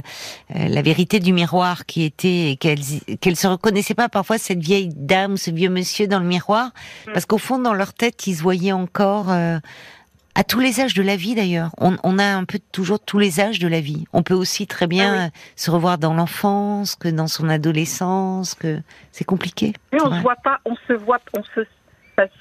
la 0.55 0.81
vérité 0.81 1.19
du 1.19 1.33
miroir 1.33 1.85
qui 1.85 2.03
était 2.03 2.57
qu'elle 2.59 2.79
qu'elle 3.21 3.35
se 3.35 3.47
reconnaissait 3.47 3.93
pas 3.93 4.09
parfois 4.09 4.37
cette 4.37 4.59
vieille 4.59 4.89
dame, 4.95 5.37
ce 5.37 5.51
vieux 5.51 5.69
monsieur 5.69 6.07
dans 6.07 6.19
le 6.19 6.25
miroir, 6.25 6.71
mm. 7.07 7.13
parce 7.13 7.25
qu'au 7.25 7.37
fond, 7.37 7.59
dans 7.59 7.73
leur 7.73 7.93
tête, 7.93 8.27
ils 8.27 8.35
se 8.35 8.41
voyaient 8.43 8.71
encore 8.71 9.27
à 10.35 10.43
tous 10.43 10.59
les 10.59 10.79
âges 10.79 10.93
de 10.93 11.01
la 11.01 11.15
vie 11.15 11.35
d'ailleurs. 11.35 11.71
On, 11.79 12.19
a 12.19 12.23
un 12.23 12.45
peu 12.45 12.59
toujours 12.71 12.99
tous 12.99 13.19
les 13.19 13.39
âges 13.39 13.59
de 13.59 13.67
la 13.67 13.81
vie. 13.81 14.05
On 14.13 14.23
peut 14.23 14.33
aussi 14.33 14.67
très 14.67 14.87
bien 14.87 15.27
ah 15.27 15.37
se 15.55 15.71
revoir 15.71 15.97
dans 15.97 16.13
l'enfance, 16.13 16.95
que 16.95 17.09
dans 17.09 17.27
son 17.27 17.49
adolescence, 17.49 18.55
que 18.55 18.79
c'est 19.11 19.25
compliqué. 19.25 19.73
Mais 19.91 20.01
on 20.01 20.11
se 20.11 20.21
voit 20.21 20.37
pas, 20.37 20.59
on 20.65 20.75
se 20.87 20.93
voit, 20.93 21.19
on 21.37 21.43
se 21.43 21.65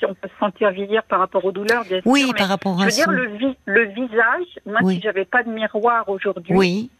on 0.02 0.14
peut 0.14 0.28
se 0.28 0.38
sentir 0.40 0.70
vieillir 0.70 1.04
par 1.04 1.20
rapport 1.20 1.44
aux 1.44 1.52
douleurs, 1.52 1.84
bien 1.84 2.00
oui, 2.04 2.20
sûr. 2.20 2.28
Oui, 2.30 2.34
par 2.36 2.48
rapport 2.48 2.80
à 2.80 2.84
Je 2.84 2.84
veux 2.86 2.90
dire, 2.90 3.10
le, 3.10 3.54
le 3.64 3.84
visage, 3.84 4.46
moi, 4.66 4.80
si 4.90 5.00
j'avais 5.00 5.24
pas 5.24 5.42
de 5.42 5.50
miroir 5.50 6.08
aujourd'hui, 6.08 6.54
oui. 6.54 6.90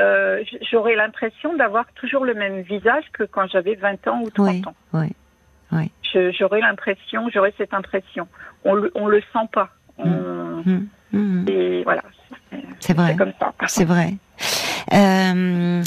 Euh, 0.00 0.44
j'aurais 0.70 0.94
l'impression 0.94 1.56
d'avoir 1.56 1.84
toujours 1.94 2.24
le 2.24 2.34
même 2.34 2.60
visage 2.60 3.02
que 3.12 3.24
quand 3.24 3.48
j'avais 3.48 3.74
20 3.74 4.06
ans 4.06 4.20
ou 4.22 4.30
30 4.30 4.68
ans. 4.68 4.74
Oui, 4.92 5.08
oui. 5.72 5.90
J'aurais 6.38 6.60
l'impression, 6.60 7.28
j'aurais 7.32 7.52
cette 7.58 7.74
impression. 7.74 8.28
On 8.64 8.74
le, 8.74 8.92
on 8.94 9.08
le 9.08 9.20
sent 9.32 9.48
pas. 9.52 9.70
Mmh. 9.98 10.62
Mmh. 10.64 10.88
Mmh. 11.12 11.48
Et 11.48 11.82
voilà. 11.84 12.02
C'est 12.80 12.94
vrai. 12.94 13.16
C'est 13.66 13.84
vrai. 13.84 14.14
Euh, 14.92 15.82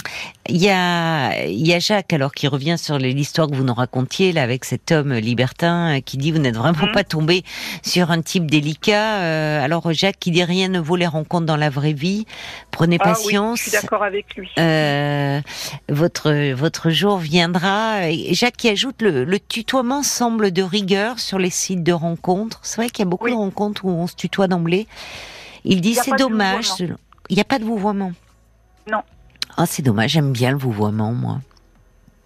il 0.48 0.58
y 0.58 0.70
a, 0.70 1.48
y 1.48 1.74
a 1.74 1.80
Jacques 1.80 2.14
alors 2.14 2.34
qui 2.34 2.48
revient 2.48 2.78
sur 2.78 2.98
l'histoire 2.98 3.48
que 3.48 3.56
vous 3.56 3.64
nous 3.64 3.74
racontiez 3.74 4.32
là 4.32 4.44
avec 4.44 4.66
cet 4.66 4.92
homme 4.92 5.14
libertin 5.14 5.98
euh, 5.98 6.02
qui 6.02 6.18
dit 6.18 6.32
vous 6.32 6.40
n'êtes 6.40 6.56
vraiment 6.56 6.86
mhm. 6.86 6.92
pas 6.92 7.04
tombé 7.04 7.44
sur 7.84 8.12
un 8.12 8.22
type 8.22 8.50
délicat. 8.50 9.22
Euh, 9.22 9.64
alors 9.64 9.92
Jacques 9.94 10.20
qui 10.20 10.32
dit 10.32 10.44
rien 10.44 10.68
ne 10.68 10.80
vaut 10.80 10.96
les 10.96 11.08
rencontres 11.08 11.46
dans 11.46 11.58
la 11.58 11.70
vraie 11.70 11.94
vie. 11.94 12.26
Prenez 12.70 12.98
ah 13.00 13.06
patience. 13.06 13.60
je 13.60 13.70
suis 13.70 13.72
d'accord 13.72 14.04
avec 14.04 14.36
lui. 14.36 14.50
votre 15.90 16.54
votre 16.54 16.90
jour 16.90 17.18
viendra. 17.18 18.10
Et 18.10 18.34
Jacques 18.34 18.58
qui 18.58 18.70
ajoute 18.70 19.02
le, 19.02 19.24
le, 19.24 19.40
tutoiement 19.40 20.04
semble 20.04 20.52
de 20.52 20.62
rigueur 20.62 21.20
sur 21.20 21.40
les 21.40 21.50
sites 21.50 21.84
de 21.84 21.94
rencontres. 21.94 22.60
C'est 22.62 22.78
vrai 22.78 22.90
qu'il 22.90 23.04
y 23.04 23.08
a 23.08 23.10
beaucoup 23.10 23.30
de 23.30 23.36
rencontres 23.36 23.86
où 23.86 23.90
on 23.90 24.08
se 24.08 24.16
tutoie 24.16 24.48
d'emblée. 24.48 24.88
Il 25.66 25.82
dit 25.82 25.96
c'est 25.96 26.16
dommage. 26.18 26.70
Il 27.30 27.36
n'y 27.36 27.42
a 27.42 27.46
pas 27.46 27.60
de 27.60 27.64
vouvoiement. 27.64 28.12
Non. 28.90 29.02
Ah, 29.58 29.66
c'est 29.66 29.82
dommage, 29.82 30.12
j'aime 30.12 30.32
bien 30.32 30.52
le 30.52 30.58
vouvoiement, 30.58 31.12
moi. 31.12 31.40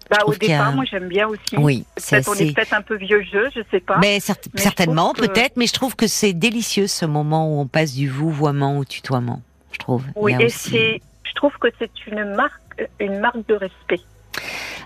Bah, 0.08 0.18
au 0.24 0.34
départ, 0.34 0.72
moi 0.72 0.84
j'aime 0.84 1.08
bien 1.08 1.26
aussi. 1.26 1.56
Oui, 1.56 1.84
c'est 1.96 2.28
on 2.28 2.34
est 2.34 2.54
peut-être 2.54 2.74
un 2.74 2.82
peu 2.82 2.96
vieux 2.96 3.22
jeu, 3.22 3.50
je 3.54 3.60
sais 3.72 3.80
pas. 3.80 3.98
Mais, 3.98 4.20
certainement, 4.20 5.12
peut-être, 5.12 5.56
mais 5.56 5.66
je 5.66 5.72
trouve 5.72 5.96
que 5.96 6.06
c'est 6.06 6.32
délicieux 6.32 6.86
ce 6.86 7.06
moment 7.06 7.48
où 7.48 7.60
on 7.60 7.66
passe 7.66 7.92
du 7.94 8.08
vouvoiement 8.08 8.78
au 8.78 8.84
tutoiement. 8.84 9.42
Je 9.72 9.78
trouve. 9.78 10.04
Oui, 10.14 10.34
et 10.38 10.48
c'est, 10.48 11.00
je 11.24 11.34
trouve 11.34 11.52
que 11.58 11.68
c'est 11.78 11.90
une 12.06 12.24
marque, 12.34 12.88
une 13.00 13.18
marque 13.18 13.44
de 13.48 13.54
respect. 13.54 14.00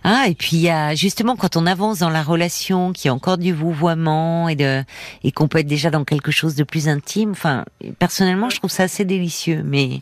Ah, 0.05 0.25
et 0.29 0.35
puis 0.35 0.57
il 0.57 0.63
y 0.63 0.71
a 0.71 0.95
justement 0.95 1.37
quand 1.37 1.57
on 1.57 1.67
avance 1.67 1.99
dans 1.99 2.11
la 2.11 2.23
relation, 2.23 2.93
qu'il 2.93 3.07
y 3.07 3.09
a 3.11 3.15
encore 3.15 3.39
du 3.39 3.53
vouvoiement 3.53 4.49
et 4.49 4.57
de 4.57 4.83
et 5.25 5.33
qu'on 5.33 5.49
peut 5.49 5.59
être 5.59 5.67
déjà 5.67 5.91
dans 5.91 6.05
quelque 6.05 6.31
chose 6.31 6.55
de 6.55 6.65
plus 6.65 6.89
intime. 6.89 7.33
Enfin, 7.33 7.65
personnellement, 7.99 8.49
je 8.51 8.59
trouve 8.59 8.71
ça 8.71 8.85
assez 8.85 9.05
délicieux. 9.05 9.63
Mais 9.65 10.01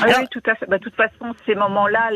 ah 0.00 0.06
oui, 0.06 0.26
tout 0.30 0.42
à 0.46 0.54
fait. 0.54 0.66
Bah, 0.66 0.78
de 0.78 0.84
toute 0.84 0.94
façon, 0.94 1.34
ces 1.46 1.54
moments-là, 1.54 2.10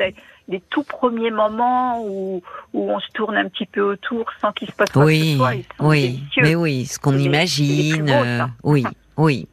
les, 0.49 0.61
tout 0.71 0.85
premiers 0.85 1.31
moments 1.31 2.05
où, 2.05 2.43
où 2.73 2.91
on 2.93 3.01
se 3.01 3.09
tourne 3.15 3.37
un 3.37 3.49
petit 3.49 3.67
peu 3.67 3.81
autour 3.81 4.27
sans 4.41 4.53
qu'il 4.53 4.69
se 4.69 4.75
passe 4.75 4.91
quoi 4.91 5.05
oui, 5.05 5.21
que 5.21 5.27
ce 5.27 5.37
soit, 5.37 5.89
oui, 5.89 6.23
mais 6.41 6.55
oui, 6.55 6.87
ce 6.87 6.99
qu'on 6.99 7.17
imagine, 7.17 8.09
euh, 8.11 8.45
oui. 8.63 8.85
Oui. 9.17 9.47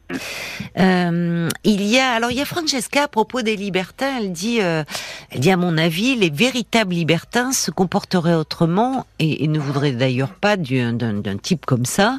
Euh, 0.78 1.48
il 1.64 1.82
y 1.82 1.98
a 1.98 2.12
alors 2.12 2.30
il 2.30 2.36
y 2.36 2.40
a 2.40 2.44
Francesca 2.44 3.04
à 3.04 3.08
propos 3.08 3.42
des 3.42 3.54
libertins. 3.54 4.18
Elle 4.18 4.32
dit, 4.32 4.60
euh, 4.60 4.82
elle 5.30 5.40
dit 5.40 5.50
à 5.50 5.56
mon 5.56 5.78
avis, 5.78 6.16
les 6.16 6.30
véritables 6.30 6.94
libertins 6.94 7.52
se 7.52 7.70
comporteraient 7.70 8.34
autrement 8.34 9.06
et, 9.20 9.46
ne 9.46 9.58
voudraient 9.60 9.92
d'ailleurs 9.92 10.34
pas 10.34 10.56
d'un 10.56 11.36
type 11.40 11.64
comme 11.64 11.84
ça. 11.84 12.18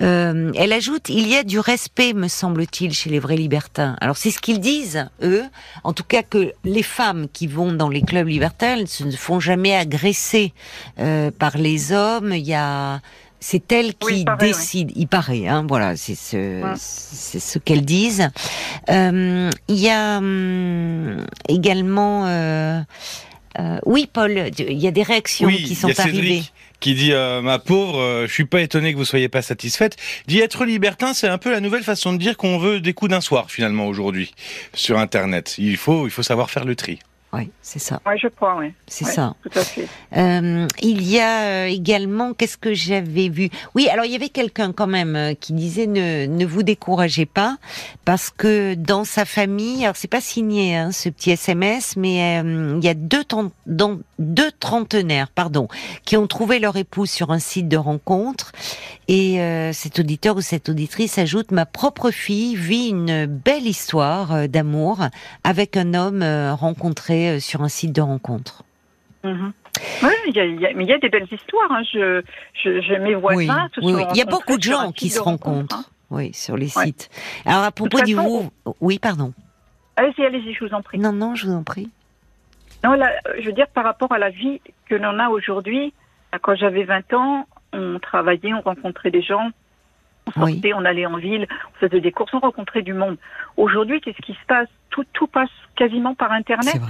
Euh, 0.00 0.52
elle 0.54 0.72
ajoute, 0.72 1.08
il 1.08 1.26
y 1.26 1.34
a 1.34 1.42
du 1.42 1.58
respect, 1.58 2.12
me 2.12 2.28
semble-t-il, 2.28 2.92
chez 2.92 3.10
les 3.10 3.18
vrais 3.18 3.36
libertins. 3.36 3.96
Alors 4.00 4.16
c'est 4.16 4.30
ce 4.30 4.38
qu'ils 4.38 4.60
disent 4.60 5.08
eux. 5.22 5.44
En 5.82 5.92
tout 5.92 6.04
cas 6.04 6.22
que 6.22 6.52
les 6.64 6.82
femmes 6.84 7.26
qui 7.32 7.48
vont 7.48 7.72
dans 7.72 7.88
les 7.88 8.02
clubs 8.02 8.28
libertins 8.28 8.76
elles 8.76 8.88
se 8.88 9.10
font 9.10 9.40
jamais 9.40 9.74
agresser 9.74 10.52
par 10.96 11.56
les 11.56 11.92
hommes. 11.92 12.32
Il 12.32 12.46
y 12.46 12.54
a 12.54 13.00
c'est 13.40 13.70
elle 13.72 13.94
qui 13.94 14.24
décide. 14.38 14.92
Il 14.96 15.08
paraît, 15.08 15.46
hein, 15.46 15.64
voilà, 15.68 15.96
c'est 15.96 16.14
ce, 16.14 16.62
c'est 16.76 17.40
ce 17.40 17.58
qu'elles 17.58 17.84
disent. 17.84 18.30
Euh, 18.90 19.50
il 19.68 19.76
y 19.76 19.88
a 19.88 20.18
hum, 20.18 21.24
également, 21.48 22.26
euh, 22.26 22.80
euh, 23.58 23.78
oui, 23.86 24.08
Paul, 24.12 24.50
il 24.58 24.78
y 24.78 24.86
a 24.86 24.90
des 24.90 25.02
réactions 25.02 25.48
qui 25.48 25.74
sont 25.74 25.88
y 25.88 25.92
a 25.92 26.00
arrivées. 26.00 26.42
Qui 26.80 26.94
dit 26.94 27.12
ma 27.42 27.58
pauvre, 27.58 28.24
je 28.24 28.32
suis 28.32 28.44
pas 28.44 28.60
étonné 28.60 28.92
que 28.92 28.98
vous 28.98 29.04
soyez 29.04 29.28
pas 29.28 29.42
satisfaite. 29.42 29.96
Dit 30.28 30.38
être 30.38 30.64
libertin, 30.64 31.12
c'est 31.12 31.26
un 31.26 31.38
peu 31.38 31.50
la 31.50 31.58
nouvelle 31.58 31.82
façon 31.82 32.12
de 32.12 32.18
dire 32.18 32.36
qu'on 32.36 32.56
veut 32.58 32.78
des 32.78 32.92
coups 32.92 33.10
d'un 33.10 33.20
soir 33.20 33.50
finalement 33.50 33.88
aujourd'hui 33.88 34.32
sur 34.74 34.96
Internet. 34.96 35.56
Il 35.58 35.76
faut, 35.76 36.06
il 36.06 36.10
faut 36.10 36.22
savoir 36.22 36.50
faire 36.50 36.64
le 36.64 36.76
tri. 36.76 37.00
Oui, 37.34 37.50
c'est 37.60 37.78
ça. 37.78 38.00
Oui, 38.06 38.14
je 38.18 38.28
crois, 38.28 38.56
oui. 38.56 38.72
C'est 38.86 39.04
ça. 39.04 39.34
Tout 39.42 39.58
à 39.58 39.62
fait. 39.62 39.86
Euh, 40.16 40.66
il 40.80 41.06
y 41.06 41.20
a 41.20 41.42
euh, 41.42 41.66
également, 41.66 42.32
qu'est-ce 42.32 42.56
que 42.56 42.72
j'avais 42.72 43.28
vu? 43.28 43.50
Oui, 43.74 43.86
alors 43.90 44.06
il 44.06 44.12
y 44.12 44.14
avait 44.14 44.30
quelqu'un 44.30 44.72
quand 44.72 44.86
même 44.86 45.14
euh, 45.14 45.34
qui 45.34 45.52
disait 45.52 45.86
ne, 45.86 46.24
ne 46.24 46.46
vous 46.46 46.62
découragez 46.62 47.26
pas 47.26 47.58
parce 48.06 48.30
que 48.30 48.72
dans 48.74 49.04
sa 49.04 49.26
famille, 49.26 49.84
alors 49.84 49.96
c'est 49.96 50.08
pas 50.08 50.22
signé 50.22 50.74
hein, 50.74 50.90
ce 50.90 51.10
petit 51.10 51.30
SMS, 51.30 51.96
mais 51.98 52.38
il 52.38 52.82
y 52.82 52.88
a 52.88 52.94
deux, 52.94 53.24
dans, 53.66 53.98
deux 54.18 54.50
trentenaires, 54.58 55.28
pardon, 55.28 55.68
qui 56.06 56.16
ont 56.16 56.26
trouvé 56.26 56.58
leur 56.60 56.76
épouse 56.78 57.10
sur 57.10 57.30
un 57.30 57.38
site 57.38 57.68
de 57.68 57.76
rencontre 57.76 58.52
et 59.08 59.38
cet 59.72 59.98
auditeur 59.98 60.36
ou 60.36 60.40
cette 60.40 60.68
auditrice 60.68 61.18
ajoute 61.18 61.50
ma 61.50 61.66
propre 61.66 62.10
fille 62.10 62.56
vit 62.56 62.88
une 62.88 63.26
belle 63.26 63.66
histoire 63.66 64.48
d'amour 64.48 65.00
avec 65.44 65.76
un 65.76 65.94
homme 65.94 66.22
rencontré 66.52 67.17
euh, 67.26 67.40
sur 67.40 67.62
un 67.62 67.68
site 67.68 67.92
de 67.92 68.00
rencontre. 68.00 68.62
Mhm. 69.24 69.52
Oui, 70.02 70.10
il 70.26 70.34
y, 70.34 70.92
a, 70.92 70.98
des 70.98 71.08
belles 71.08 71.28
histoires. 71.30 71.70
Hein. 71.70 71.82
Je, 71.92 72.22
je, 72.64 72.94
mes 72.98 73.14
voisins. 73.14 73.68
Oui, 73.80 73.94
oui. 73.94 74.02
Il 74.12 74.16
y 74.16 74.22
a 74.22 74.24
beaucoup 74.24 74.56
de 74.56 74.62
gens 74.62 74.92
qui 74.92 75.08
se 75.08 75.20
rencontrent. 75.20 75.76
Hein. 75.76 75.84
Oui, 76.10 76.32
sur 76.32 76.56
les 76.56 76.68
sites. 76.68 77.10
Alors 77.44 77.64
à 77.64 77.70
propos 77.70 78.00
du 78.00 78.14
vous, 78.14 78.50
oui, 78.80 78.98
pardon. 78.98 79.32
Allez-y, 79.96 80.24
allez-y, 80.24 80.54
je 80.54 80.64
vous 80.64 80.74
en 80.74 80.80
prie. 80.80 80.98
Non, 80.98 81.12
non, 81.12 81.34
je 81.34 81.46
vous 81.46 81.52
en 81.52 81.64
prie. 81.64 81.90
Non, 82.84 82.96
je 83.38 83.44
veux 83.44 83.52
dire 83.52 83.66
par 83.68 83.84
rapport 83.84 84.12
à 84.12 84.18
la 84.18 84.30
vie 84.30 84.60
que 84.86 84.94
l'on 84.94 85.18
a 85.18 85.28
aujourd'hui. 85.28 85.92
Quand 86.42 86.54
j'avais 86.54 86.84
20 86.84 87.12
ans, 87.14 87.46
on 87.72 87.98
travaillait, 87.98 88.54
on 88.54 88.60
rencontrait 88.60 89.10
des 89.10 89.22
gens, 89.22 89.50
on 90.36 90.46
sortait, 90.46 90.72
on 90.74 90.84
allait 90.84 91.06
en 91.06 91.16
ville, 91.16 91.46
on 91.74 91.86
faisait 91.86 92.00
des 92.00 92.12
courses, 92.12 92.32
on 92.34 92.40
rencontrait 92.40 92.82
du 92.82 92.94
monde. 92.94 93.16
Aujourd'hui, 93.56 94.00
qu'est-ce 94.00 94.22
qui 94.22 94.32
se 94.32 94.46
passe? 94.46 94.68
Tout, 94.90 95.04
tout 95.12 95.26
passe 95.26 95.50
quasiment 95.76 96.14
par 96.14 96.32
Internet. 96.32 96.80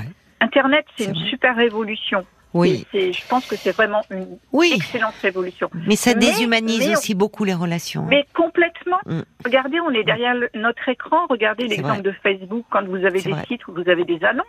Internet, 0.41 0.87
c'est 0.97 1.07
une 1.07 1.15
super 1.15 1.57
révolution. 1.57 2.25
Oui. 2.55 2.87
je 2.93 3.29
pense 3.29 3.47
que 3.47 3.57
c'est 3.57 3.73
vraiment 3.73 4.03
une 4.11 4.39
excellente 4.73 5.15
révolution. 5.21 5.71
Mais 5.87 5.97
ça 5.97 6.15
déshumanise 6.15 6.91
aussi 6.91 7.15
beaucoup 7.15 7.45
les 7.45 7.55
relations. 7.55 8.03
Hein. 8.03 8.11
Mais 8.11 8.27
complètement. 8.35 8.99
Mm. 9.07 9.21
Regardez, 9.45 9.81
on 9.81 9.91
est 9.91 10.05
derrière 10.05 10.35
notre 10.55 10.89
écran. 10.89 11.27
Regardez 11.29 11.69
l'exemple 11.69 12.03
de 12.03 12.13
Facebook 12.23 12.65
quand 12.71 12.85
vous 12.85 13.05
avez 13.05 13.21
des 13.21 13.35
sites 13.47 13.67
où 13.69 13.75
vous 13.75 13.89
avez 13.89 14.05
des 14.05 14.25
annonces. 14.25 14.47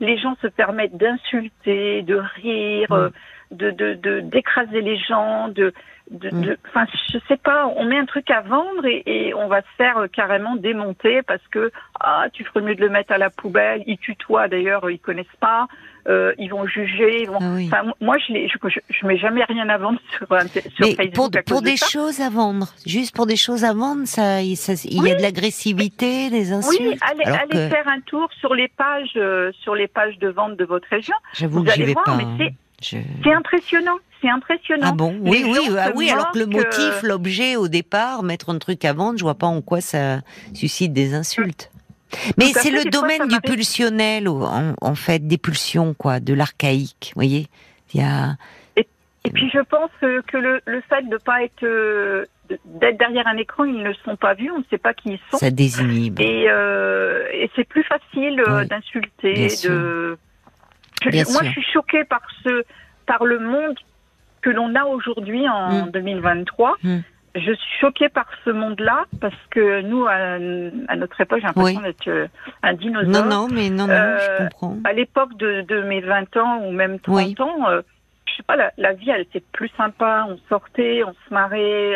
les 0.00 0.18
gens 0.18 0.36
se 0.42 0.46
permettent 0.46 0.96
d'insulter, 0.96 2.02
de 2.02 2.22
rire, 2.42 2.92
mm. 2.92 3.10
De 3.50 3.70
de 3.70 4.20
d'écraser 4.20 4.80
les 4.80 4.98
gens, 4.98 5.48
de 5.48 5.72
Mm. 6.10 6.40
de, 6.40 6.58
enfin, 6.68 6.86
je 7.12 7.18
sais 7.28 7.36
pas, 7.36 7.66
on 7.76 7.84
met 7.84 7.98
un 7.98 8.06
truc 8.06 8.30
à 8.30 8.40
vendre 8.40 8.84
et, 8.86 9.02
et, 9.06 9.34
on 9.34 9.48
va 9.48 9.60
se 9.60 9.66
faire 9.76 10.06
carrément 10.12 10.56
démonter 10.56 11.22
parce 11.22 11.46
que 11.50 11.70
ah, 12.00 12.26
tu 12.32 12.44
ferais 12.44 12.62
mieux 12.62 12.74
de 12.74 12.80
le 12.80 12.88
mettre 12.88 13.12
à 13.12 13.18
la 13.18 13.30
poubelle. 13.30 13.82
Ils 13.86 13.98
tutoient 13.98 14.48
d'ailleurs, 14.48 14.88
ils 14.90 14.98
connaissent 14.98 15.26
pas, 15.38 15.66
euh, 16.08 16.32
ils 16.38 16.48
vont 16.48 16.66
juger. 16.66 17.22
Ils 17.22 17.28
vont... 17.28 17.38
Ah 17.40 17.56
enfin, 17.66 17.92
moi, 18.00 18.16
je, 18.18 18.32
je, 18.32 18.80
je, 18.88 19.06
mets 19.06 19.18
jamais 19.18 19.44
rien 19.44 19.68
à 19.68 19.76
vendre 19.76 20.00
sur, 20.16 20.26
sur 20.26 20.86
Mais 20.86 20.94
Facebook. 20.94 21.32
Pour, 21.32 21.56
pour 21.56 21.62
des 21.62 21.76
choses 21.76 22.20
à 22.20 22.30
vendre, 22.30 22.68
juste 22.86 23.14
pour 23.14 23.26
des 23.26 23.36
choses 23.36 23.64
à 23.64 23.74
vendre, 23.74 24.06
ça, 24.06 24.40
il, 24.40 24.54
y 24.54 25.10
a 25.10 25.14
de 25.14 25.22
l'agressivité, 25.22 26.30
des 26.30 26.52
insultes. 26.52 26.80
Oui, 26.80 26.98
allez, 27.02 27.24
allez 27.24 27.68
faire 27.68 27.86
un 27.86 28.00
tour 28.00 28.30
sur 28.40 28.54
les 28.54 28.68
pages, 28.68 29.12
euh, 29.16 29.52
sur 29.60 29.74
les 29.74 29.88
pages 29.88 30.18
de 30.18 30.28
vente 30.28 30.56
de 30.56 30.64
votre 30.64 30.88
région. 30.88 31.16
J'avoue 31.34 31.64
que 31.64 31.72
j'y 31.72 31.82
vais 31.82 31.94
pas. 31.94 32.16
Mais 32.16 32.24
c'est 32.38 32.54
impressionnant 33.24 33.98
c'est 34.20 34.28
impressionnant. 34.28 34.88
Ah 34.90 34.92
bon 34.92 35.16
Oui, 35.20 35.44
oui, 35.46 35.68
ah 35.78 35.92
oui. 35.94 36.10
Alors 36.10 36.32
que 36.32 36.38
le 36.38 36.46
motif, 36.46 37.02
l'objet 37.02 37.56
au 37.56 37.68
départ, 37.68 38.22
mettre 38.22 38.50
un 38.50 38.58
truc 38.58 38.84
à 38.84 38.92
vendre, 38.92 39.18
je 39.18 39.22
vois 39.22 39.36
pas 39.36 39.46
en 39.46 39.62
quoi 39.62 39.80
ça 39.80 40.22
suscite 40.54 40.92
des 40.92 41.14
insultes. 41.14 41.70
Mais 42.36 42.46
c'est 42.46 42.70
le 42.70 42.90
domaine 42.90 43.28
du 43.28 43.40
pulsionnel, 43.40 44.28
en, 44.28 44.94
fait, 44.94 45.26
des 45.26 45.38
pulsions, 45.38 45.94
quoi, 45.94 46.20
de 46.20 46.34
l'archaïque. 46.34 47.12
Vous 47.14 47.20
voyez 47.20 47.46
Il 47.94 48.00
y 48.00 48.04
a. 48.04 48.36
Et, 48.76 49.30
puis 49.30 49.50
je 49.52 49.60
pense 49.60 49.90
que 50.00 50.36
le, 50.38 50.62
le 50.64 50.80
fait 50.88 51.06
de 51.06 51.18
pas 51.18 51.42
être 51.42 51.62
euh, 51.64 52.24
d'être 52.64 52.98
derrière 52.98 53.26
un 53.26 53.36
écran, 53.36 53.64
ils 53.64 53.82
ne 53.82 53.92
sont 54.04 54.16
pas 54.16 54.32
vus, 54.32 54.50
on 54.50 54.58
ne 54.58 54.64
sait 54.70 54.78
pas 54.78 54.94
qui 54.94 55.10
ils 55.10 55.20
sont. 55.30 55.36
Ça 55.36 55.50
désinhibe. 55.50 56.18
Et, 56.20 56.46
euh, 56.48 57.26
et 57.32 57.50
c'est 57.54 57.64
plus 57.64 57.82
facile 57.82 58.40
euh, 58.48 58.64
d'insulter. 58.64 59.48
De... 59.64 60.16
moi, 61.04 61.42
je 61.44 61.50
suis 61.50 61.66
choquée 61.72 62.04
par 62.04 62.22
ce, 62.42 62.64
par 63.06 63.24
le 63.24 63.38
monde 63.38 63.76
que 64.40 64.50
l'on 64.50 64.74
a 64.74 64.84
aujourd'hui 64.84 65.48
en 65.48 65.86
2023. 65.86 66.76
Mm. 66.82 66.88
Mm. 66.88 67.02
Je 67.34 67.52
suis 67.52 67.78
choquée 67.80 68.08
par 68.08 68.26
ce 68.44 68.50
monde-là 68.50 69.04
parce 69.20 69.34
que 69.50 69.82
nous, 69.82 70.06
à, 70.06 70.38
notre 70.96 71.20
époque, 71.20 71.40
j'ai 71.40 71.46
l'impression 71.46 71.82
d'être 71.82 72.08
euh, 72.08 72.26
un 72.62 72.74
dinosaure. 72.74 73.24
Non, 73.24 73.24
non, 73.24 73.48
mais 73.52 73.70
non, 73.70 73.86
non, 73.86 73.94
je 73.94 74.30
euh, 74.30 74.38
comprends. 74.38 74.76
À 74.84 74.92
l'époque 74.92 75.36
de, 75.36 75.62
de, 75.62 75.82
mes 75.82 76.00
20 76.00 76.36
ans 76.38 76.62
ou 76.64 76.72
même 76.72 76.98
30 76.98 77.40
ans, 77.40 77.68
euh, 77.68 77.82
je 78.26 78.36
sais 78.36 78.42
pas, 78.44 78.56
la, 78.56 78.72
la, 78.76 78.92
vie, 78.94 79.10
elle 79.10 79.20
était 79.22 79.42
plus 79.52 79.70
sympa. 79.76 80.26
On 80.28 80.38
sortait, 80.48 81.02
on 81.04 81.12
se 81.12 81.34
marrait. 81.34 81.94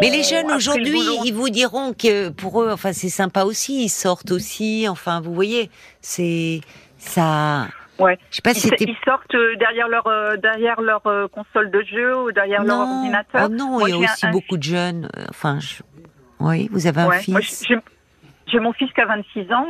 mais 0.00 0.10
les 0.10 0.22
jeunes 0.22 0.52
aujourd'hui, 0.52 1.00
ils 1.24 1.32
vous 1.32 1.48
diront 1.48 1.92
que 1.92 2.28
pour 2.28 2.62
eux, 2.62 2.70
enfin, 2.70 2.92
c'est 2.92 3.08
sympa 3.08 3.44
aussi. 3.44 3.84
Ils 3.84 3.88
sortent 3.88 4.30
aussi. 4.30 4.86
Enfin, 4.88 5.20
vous 5.20 5.34
voyez, 5.34 5.70
c'est 6.00 6.60
ça. 6.98 7.66
Ouais. 7.98 8.18
Je 8.30 8.36
sais 8.36 8.42
pas 8.42 8.54
si 8.54 8.68
ils, 8.80 8.96
sortent 9.04 9.34
euh, 9.34 9.54
derrière 9.56 9.88
leur 9.88 10.06
euh, 10.06 10.36
derrière 10.36 10.80
leur 10.80 11.06
euh, 11.06 11.28
console 11.28 11.70
de 11.70 11.82
jeu 11.82 12.16
ou 12.18 12.32
derrière 12.32 12.64
leur 12.64 12.80
ordinateur. 12.80 13.46
Oh 13.46 13.48
non, 13.48 13.86
il 13.86 13.90
y 13.90 13.94
a 13.94 13.98
aussi 13.98 14.26
beaucoup 14.28 14.56
de 14.56 14.62
jeunes. 14.62 15.08
Enfin, 15.28 15.58
oui, 16.40 16.68
vous 16.72 16.86
avez 16.86 17.00
un 17.00 17.10
fils. 17.12 17.64
J'ai 18.46 18.60
mon 18.60 18.72
fils 18.72 18.92
qui 18.92 19.00
a 19.00 19.06
26 19.06 19.52
ans. 19.52 19.66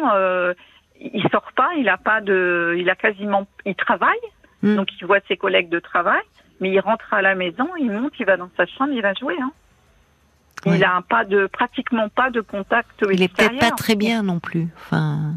il 1.01 1.23
sort 1.31 1.53
pas, 1.55 1.71
il 1.79 1.89
a 1.89 1.99
pas 1.99 2.21
de, 2.21 2.75
il 2.79 2.89
a 2.89 2.97
quasiment, 2.97 3.47
il 3.65 3.75
travaille, 3.75 4.19
hmm. 4.63 4.77
donc 4.77 4.89
il 5.01 5.07
voit 5.07 5.21
ses 5.29 5.37
collègues 5.37 5.69
de 5.69 5.79
travail, 5.79 6.23
mais 6.61 6.71
il 6.71 6.81
rentre 6.81 7.13
à 7.13 7.23
la 7.23 7.35
maison, 7.35 7.69
il 7.79 7.91
monte, 7.91 8.13
il 8.19 8.27
va 8.27 8.37
dans 8.37 8.51
sa 8.57 8.67
chambre, 8.67 8.93
il 8.93 9.03
va 9.03 9.15
jouer. 9.15 9.37
Hein. 9.41 9.53
Il 10.67 10.83
a 10.83 11.03
pas 11.09 11.25
de, 11.25 11.47
pratiquement 11.47 12.09
pas 12.09 12.31
de 12.31 12.41
contact. 12.41 13.05
Il 13.13 13.23
est 13.23 13.29
peut-être 13.29 13.59
pas 13.59 13.71
très 13.71 13.97
bien 13.97 14.23
non 14.23 14.41
plus. 14.41 14.69
Enfin. 14.77 15.35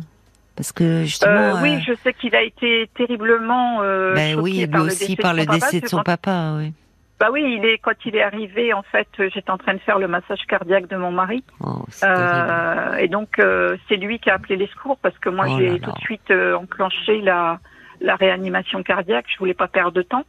Parce 0.57 0.71
que 0.71 1.03
justement. 1.03 1.55
Euh, 1.55 1.61
oui, 1.61 1.75
euh, 1.75 1.79
je 1.87 1.93
sais 2.03 2.13
qu'il 2.13 2.35
a 2.35 2.41
été 2.41 2.89
terriblement. 2.95 3.83
Euh, 3.83 4.15
ben 4.15 4.39
oui, 4.39 4.65
lui 4.65 4.79
aussi 4.79 5.15
par 5.15 5.35
le 5.35 5.45
décès 5.45 5.79
de 5.79 5.87
son 5.87 6.01
papa, 6.01 6.55
oui. 6.57 6.73
Bah 7.19 7.27
oui, 7.31 7.57
il 7.57 7.65
est 7.65 7.77
quand 7.77 7.93
il 8.05 8.15
est 8.15 8.23
arrivé, 8.23 8.73
en 8.73 8.81
fait, 8.81 9.07
j'étais 9.17 9.49
en 9.49 9.57
train 9.57 9.75
de 9.75 9.79
faire 9.79 9.99
le 9.99 10.07
massage 10.07 10.41
cardiaque 10.47 10.87
de 10.87 10.97
mon 10.97 11.11
mari. 11.11 11.43
Oh, 11.61 11.83
euh, 12.03 12.95
et 12.95 13.07
donc 13.07 13.39
euh, 13.39 13.77
c'est 13.87 13.95
lui 13.95 14.19
qui 14.19 14.31
a 14.31 14.35
appelé 14.35 14.55
les 14.55 14.67
secours 14.67 14.97
parce 15.01 15.17
que 15.19 15.29
moi 15.29 15.45
oh 15.47 15.57
j'ai 15.57 15.79
tout 15.79 15.91
de 15.91 15.99
suite 15.99 16.31
enclenché 16.31 17.21
la 17.21 17.59
la 18.01 18.15
réanimation 18.15 18.81
cardiaque. 18.81 19.25
Je 19.31 19.37
voulais 19.37 19.55
pas 19.55 19.67
perdre 19.67 19.91
de 19.91 20.01
temps. 20.01 20.25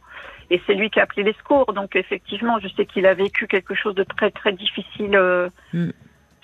Et 0.51 0.61
c'est 0.65 0.73
lui 0.73 0.89
qui 0.89 0.99
a 0.99 1.03
appelé 1.03 1.23
les 1.23 1.33
secours. 1.33 1.73
Donc 1.73 1.95
effectivement, 1.95 2.59
je 2.59 2.67
sais 2.69 2.85
qu'il 2.85 3.07
a 3.07 3.15
vécu 3.15 3.47
quelque 3.47 3.73
chose 3.73 3.95
de 3.95 4.03
très 4.03 4.29
très 4.29 4.53
difficile. 4.53 5.19
Mm 5.73 5.89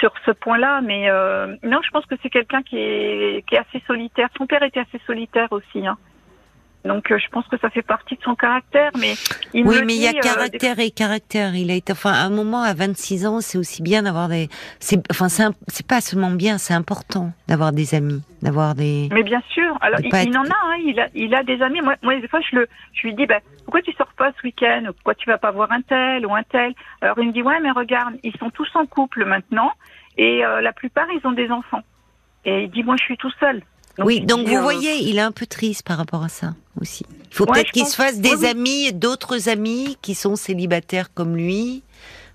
sur 0.06 0.14
ce 0.24 0.32
point-là, 0.32 0.82
mais 0.82 1.10
euh, 1.10 1.56
non, 1.64 1.80
je 1.84 1.90
pense 1.90 2.06
que 2.06 2.14
c'est 2.22 2.30
quelqu'un 2.30 2.62
qui 2.62 2.78
est, 2.78 3.44
assez 3.58 3.82
solitaire. 3.88 4.30
Son 4.38 4.46
père 4.46 4.62
était 4.62 4.82
assez 4.82 5.02
solitaire 5.08 5.48
aussi. 5.52 5.88
Hein. 5.88 5.98
Donc 6.86 7.12
euh, 7.12 7.18
je 7.18 7.28
pense 7.30 7.48
que 7.48 7.58
ça 7.58 7.70
fait 7.72 7.82
partie 7.82 8.16
de 8.16 8.22
son 8.22 8.36
caractère, 8.36 8.92
mais 9.00 9.16
il 9.54 9.66
oui, 9.66 9.78
mais 9.86 9.96
il 9.96 10.02
y 10.02 10.08
a 10.08 10.12
euh, 10.12 10.22
caractère 10.22 10.80
et 10.80 10.92
caractère. 10.92 11.56
Il 11.56 11.72
a 11.72 11.74
été, 11.74 11.92
enfin, 11.92 12.12
à 12.12 12.24
un 12.26 12.30
moment 12.30 12.62
à 12.62 12.76
26 12.76 13.26
ans, 13.26 13.42
c'est 13.42 13.58
aussi 13.58 13.82
bien 13.82 14.04
d'avoir 14.04 14.30
des, 14.30 14.50
c'est, 14.80 15.02
enfin, 15.10 15.28
c'est 15.30 15.88
pas 15.88 16.00
seulement 16.00 16.30
bien, 16.30 16.60
c'est 16.60 16.76
important 16.76 17.32
d'avoir 17.48 17.72
des 17.72 17.96
amis, 17.96 18.22
d'avoir 18.44 18.76
des. 18.76 19.10
Mais 19.12 19.24
bien 19.24 19.42
sûr. 19.50 19.76
Alors 19.82 20.00
il, 20.00 20.38
en 20.38 20.44
a, 20.44 20.48
hein, 20.48 20.78
il 20.86 21.00
a, 21.00 21.08
il 21.16 21.34
a 21.34 21.44
des 21.44 21.60
amis. 21.64 21.82
Moi, 21.82 21.96
moi 22.04 22.20
des 22.20 22.28
fois, 22.28 22.40
je 22.52 22.56
le, 22.56 22.68
je 22.94 23.08
lui 23.08 23.16
dis, 23.16 23.26
ben, 23.26 23.40
pourquoi 23.64 23.82
tu 23.82 23.92
sors 23.94 24.14
pas 24.16 24.32
ce 24.40 24.46
week-end? 24.46 24.84
Pourquoi 24.94 25.16
tu 25.16 25.28
vas 25.28 25.40
pas 25.40 25.50
voir 25.50 25.72
un 25.72 25.82
tel 25.82 26.24
ou 26.28 26.36
un 26.36 26.44
tel? 26.44 26.74
Alors 27.02 27.18
il 27.18 27.30
me 27.30 27.34
dit, 27.34 27.42
ouais, 27.42 27.60
mais 27.62 27.72
regarde, 27.72 28.14
ils 28.24 28.38
sont 28.38 28.52
tous 28.52 28.70
en 28.76 28.86
couple 28.86 29.26
maintenant, 29.26 29.72
et 30.20 30.46
euh, 30.46 30.62
la 30.62 30.72
plupart, 30.72 31.08
ils 31.12 31.26
ont 31.28 31.32
des 31.32 31.50
enfants. 31.50 31.82
Et 32.46 32.66
il 32.66 32.70
dit, 32.70 32.84
moi, 32.84 32.96
je 33.00 33.06
suis 33.06 33.18
tout 33.18 33.32
seul 33.40 33.64
oui, 34.00 34.22
donc 34.22 34.48
vous 34.48 34.56
euh, 34.56 34.62
voyez, 34.62 34.98
il 35.04 35.18
est 35.18 35.22
un 35.22 35.32
peu 35.32 35.46
triste 35.46 35.84
par 35.84 35.98
rapport 35.98 36.24
à 36.24 36.30
ça 36.30 36.54
aussi. 36.82 37.06
Il 37.32 37.36
faut 37.36 37.46
peut-être 37.46 37.72
qu'il 37.72 37.86
se 37.86 37.96
fasse 37.96 38.20
des 38.20 38.46
amis, 38.46 38.94
d'autres 38.94 39.50
amis 39.50 39.98
qui 40.02 40.16
sont 40.16 40.36
célibataires 40.36 41.14
comme 41.14 41.36
lui. 41.36 41.84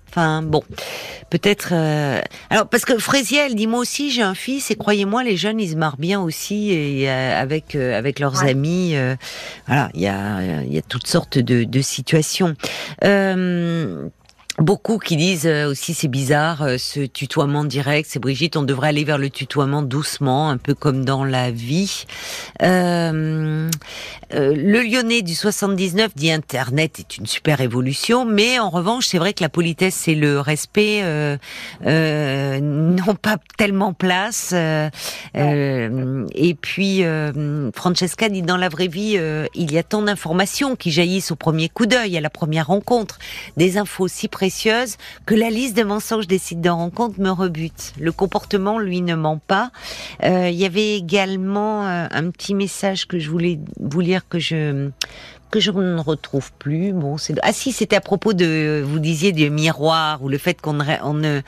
Enfin 0.09 0.41
bon, 0.41 0.61
peut-être. 1.29 1.69
Euh... 1.71 2.19
Alors 2.49 2.67
parce 2.67 2.83
que 2.83 2.97
Fraisiel 2.97 3.55
dit 3.55 3.65
moi 3.65 3.79
aussi 3.79 4.11
j'ai 4.11 4.21
un 4.21 4.35
fils 4.35 4.69
et 4.69 4.75
croyez-moi 4.75 5.23
les 5.23 5.37
jeunes 5.37 5.61
ils 5.61 5.69
se 5.69 5.75
marrent 5.75 5.97
bien 5.97 6.19
aussi 6.19 6.71
et 6.71 7.09
euh, 7.09 7.41
avec 7.41 7.75
euh, 7.75 7.97
avec 7.97 8.19
leurs 8.19 8.43
amis. 8.43 8.93
voilà, 9.67 9.89
il 9.93 10.01
y 10.01 10.07
a 10.07 10.63
il 10.63 10.73
y 10.73 10.77
a 10.77 10.81
toutes 10.81 11.07
sortes 11.07 11.37
de, 11.37 11.63
de 11.63 11.81
situations. 11.81 12.55
Beaucoup 14.57 14.97
qui 14.97 15.15
disent 15.15 15.47
euh, 15.47 15.71
aussi 15.71 15.93
c'est 15.93 16.09
bizarre 16.09 16.63
euh, 16.63 16.77
ce 16.77 16.99
tutoiement 16.99 17.63
direct. 17.63 18.09
C'est 18.11 18.19
Brigitte, 18.19 18.57
on 18.57 18.63
devrait 18.63 18.89
aller 18.89 19.05
vers 19.05 19.17
le 19.17 19.29
tutoiement 19.29 19.81
doucement, 19.81 20.49
un 20.49 20.57
peu 20.57 20.73
comme 20.73 21.05
dans 21.05 21.23
la 21.23 21.51
vie. 21.51 22.03
Euh, 22.61 23.69
euh, 24.33 24.53
le 24.53 24.81
Lyonnais 24.81 25.21
du 25.21 25.35
79 25.35 26.11
dit 26.15 26.31
Internet 26.31 26.99
est 26.99 27.17
une 27.17 27.27
super 27.27 27.61
évolution, 27.61 28.25
mais 28.25 28.59
en 28.59 28.69
revanche 28.69 29.07
c'est 29.07 29.19
vrai 29.19 29.33
que 29.33 29.41
la 29.41 29.47
politesse 29.47 30.09
et 30.09 30.15
le 30.15 30.41
respect 30.41 31.01
n'ont 31.81 33.15
pas 33.21 33.37
tellement 33.57 33.93
place. 33.93 34.53
et 34.53 36.57
puis 36.61 37.03
Francesca 37.73 38.29
dit 38.29 38.41
dans 38.41 38.57
la 38.57 38.67
vraie 38.67 38.87
vie 38.87 39.17
il 39.55 39.71
y 39.71 39.77
a 39.77 39.83
tant 39.83 40.01
d'informations 40.01 40.75
qui 40.75 40.91
jaillissent 40.91 41.31
au 41.31 41.37
premier 41.37 41.69
coup 41.69 41.85
d'œil, 41.85 42.17
à 42.17 42.21
la 42.21 42.29
première 42.29 42.67
rencontre, 42.67 43.17
des 43.55 43.77
infos 43.77 44.09
si 44.09 44.27
que 45.25 45.35
la 45.35 45.49
liste 45.49 45.75
des 45.75 45.83
mensonges 45.83 46.27
des 46.27 46.37
sites 46.37 46.61
de 46.61 46.69
rencontres 46.69 47.19
me 47.19 47.29
rebute. 47.29 47.93
Le 47.99 48.11
comportement, 48.11 48.79
lui, 48.79 49.01
ne 49.01 49.15
ment 49.15 49.39
pas. 49.39 49.71
Euh, 50.23 50.49
il 50.49 50.57
y 50.57 50.65
avait 50.65 50.95
également 50.95 51.87
euh, 51.87 52.07
un 52.11 52.29
petit 52.29 52.53
message 52.53 53.07
que 53.07 53.19
je 53.19 53.29
voulais 53.29 53.59
vous 53.79 54.01
lire 54.01 54.27
que 54.27 54.39
je 54.39 54.89
que 55.51 55.59
je 55.59 55.71
ne 55.71 55.99
retrouve 55.99 56.51
plus. 56.53 56.93
Bon, 56.93 57.17
c'est 57.17 57.35
ah 57.43 57.53
si, 57.53 57.71
c'était 57.71 57.95
à 57.95 58.01
propos 58.01 58.33
de 58.33 58.83
vous 58.85 58.99
disiez 58.99 59.31
du 59.31 59.49
miroir 59.49 60.23
ou 60.23 60.29
le 60.29 60.37
fait 60.37 60.59
qu'on 60.59 60.79
on, 60.79 61.41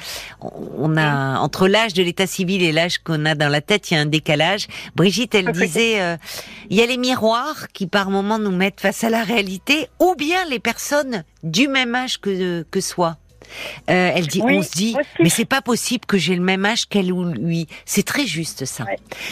on 0.78 0.98
a 0.98 1.40
entre 1.40 1.68
l'âge 1.68 1.94
de 1.94 2.04
l'état 2.04 2.28
civil 2.28 2.62
et 2.62 2.72
l'âge 2.72 3.00
qu'on 3.00 3.26
a 3.26 3.34
dans 3.34 3.50
la 3.50 3.62
tête, 3.62 3.90
il 3.90 3.96
y 3.96 3.98
a 3.98 4.02
un 4.02 4.06
décalage. 4.06 4.68
Brigitte, 4.96 5.34
elle 5.34 5.52
disait 5.52 6.02
euh, 6.02 6.18
il 6.70 6.78
y 6.78 6.82
a 6.82 6.86
les 6.86 6.98
miroirs 6.98 7.68
qui 7.74 7.88
par 7.88 8.10
moment 8.10 8.38
nous 8.38 8.52
mettent 8.52 8.82
face 8.82 9.04
à 9.04 9.10
la 9.10 9.24
réalité 9.24 9.88
ou 10.00 10.16
bien 10.16 10.46
les 10.50 10.60
personnes 10.60 11.24
du 11.42 11.68
même 11.68 11.96
âge 11.96 12.20
que 12.20 12.64
que 12.70 12.82
soi. 12.82 13.18
Euh, 13.90 14.12
elle 14.16 14.28
dit, 14.28 14.42
on 14.42 14.62
se 14.62 14.72
dit, 14.72 14.96
mais 15.20 15.30
c'est 15.30 15.46
pas 15.46 15.62
possible 15.62 16.06
que 16.06 16.18
j'ai 16.18 16.36
le 16.36 16.42
même 16.42 16.66
âge 16.66 16.88
qu'elle 16.88 17.12
ou 17.12 17.26
lui. 17.26 17.68
C'est 17.86 18.04
très 18.04 18.26
juste 18.26 18.66
ça. 18.66 18.86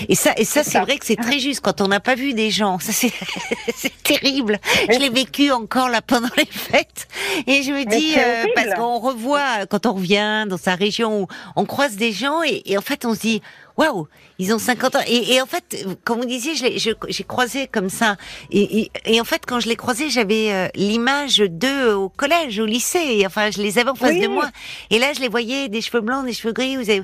Et 0.10 0.16
ça, 0.16 0.34
et 0.38 0.46
ça, 0.46 0.64
c'est 0.64 0.80
vrai 0.80 0.98
que 0.98 1.06
c'est 1.06 1.16
très 1.16 1.40
juste 1.40 1.62
quand 1.62 1.82
on 1.82 1.88
n'a 1.88 2.00
pas 2.00 2.16
vu 2.16 2.34
des 2.34 2.52
gens. 2.52 2.80
Ça, 2.80 2.92
c'est, 3.76 4.04
terrible. 4.04 4.60
Je 4.92 5.00
l'ai 5.00 5.10
vécu 5.10 5.52
encore 5.52 5.90
là 5.90 6.02
pendant 6.02 6.30
les 6.38 6.46
fêtes. 6.46 7.08
Et 7.48 7.64
je 7.64 7.72
me 7.72 7.86
dis, 7.86 8.16
euh, 8.18 8.46
parce 8.56 8.74
qu'on 8.76 9.00
revoit 9.00 9.66
quand 9.68 9.86
on 9.86 9.94
revient 9.94 10.46
dans 10.48 10.58
sa 10.58 10.76
région 10.76 11.24
où 11.24 11.28
on 11.56 11.66
croise 11.66 11.96
des 11.96 12.12
gens 12.12 12.44
et, 12.44 12.62
et 12.66 12.78
en 12.78 12.82
fait 12.82 13.06
on 13.06 13.14
se 13.14 13.20
dit, 13.20 13.42
waouh, 13.78 14.08
ils 14.40 14.54
ont 14.54 14.60
50 14.60 14.96
ans. 14.96 15.00
Et, 15.08 15.34
et, 15.34 15.42
en 15.42 15.46
fait, 15.46 15.86
comme 16.04 16.20
vous 16.20 16.26
disiez, 16.26 16.54
j'ai 16.56 17.24
croisé 17.24 17.68
comme 17.68 17.90
ça. 17.90 18.16
Et, 18.52 18.82
et, 18.82 18.92
et, 19.06 19.22
en 19.22 19.24
fait, 19.24 19.44
quand 19.46 19.60
je 19.60 19.70
l'ai 19.70 19.76
croisé, 19.76 20.10
j'avais 20.10 20.52
euh, 20.52 20.68
l'image 20.76 21.38
d'eux 21.38 21.94
au 21.94 22.10
collège, 22.10 22.60
au 22.60 22.66
lycée. 22.66 23.24
Enfin, 23.26 23.52
je 23.52 23.62
les 23.62 23.80
avais 23.80 23.90
en 23.90 23.96
face 23.96 24.20
de 24.20 24.28
moi. 24.28 24.50
Et 24.90 25.00
là, 25.00 25.14
je 25.14 25.22
les 25.22 25.30
voyais, 25.30 25.70
des 25.70 25.82
cheveux 25.82 26.02
blancs, 26.02 26.26
des 26.26 26.34
cheveux 26.34 26.54
gris. 26.54 26.76
Vous 26.76 26.90
avez... 26.90 27.04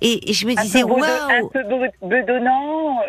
et, 0.00 0.32
je 0.32 0.46
me 0.46 0.54
disais, 0.54 0.82
waouh. 0.82 1.02
Un 1.02 1.48
peu 1.48 1.62
bedonnant. 2.02 3.00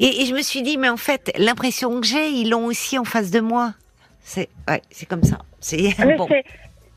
et, 0.00 0.24
je 0.26 0.34
me 0.34 0.42
suis 0.42 0.62
dit, 0.62 0.76
mais 0.76 0.88
en 0.88 0.96
fait, 0.96 1.32
l'impression 1.36 2.00
que 2.00 2.06
j'ai, 2.06 2.30
ils 2.30 2.50
l'ont 2.50 2.66
aussi 2.66 2.98
en 2.98 3.04
face 3.04 3.30
de 3.30 3.40
moi. 3.40 3.74
C'est 4.22 4.48
ouais, 4.68 4.82
c'est 4.90 5.06
comme 5.06 5.24
ça. 5.24 5.38
C'est 5.60 5.94
bon 6.16 6.28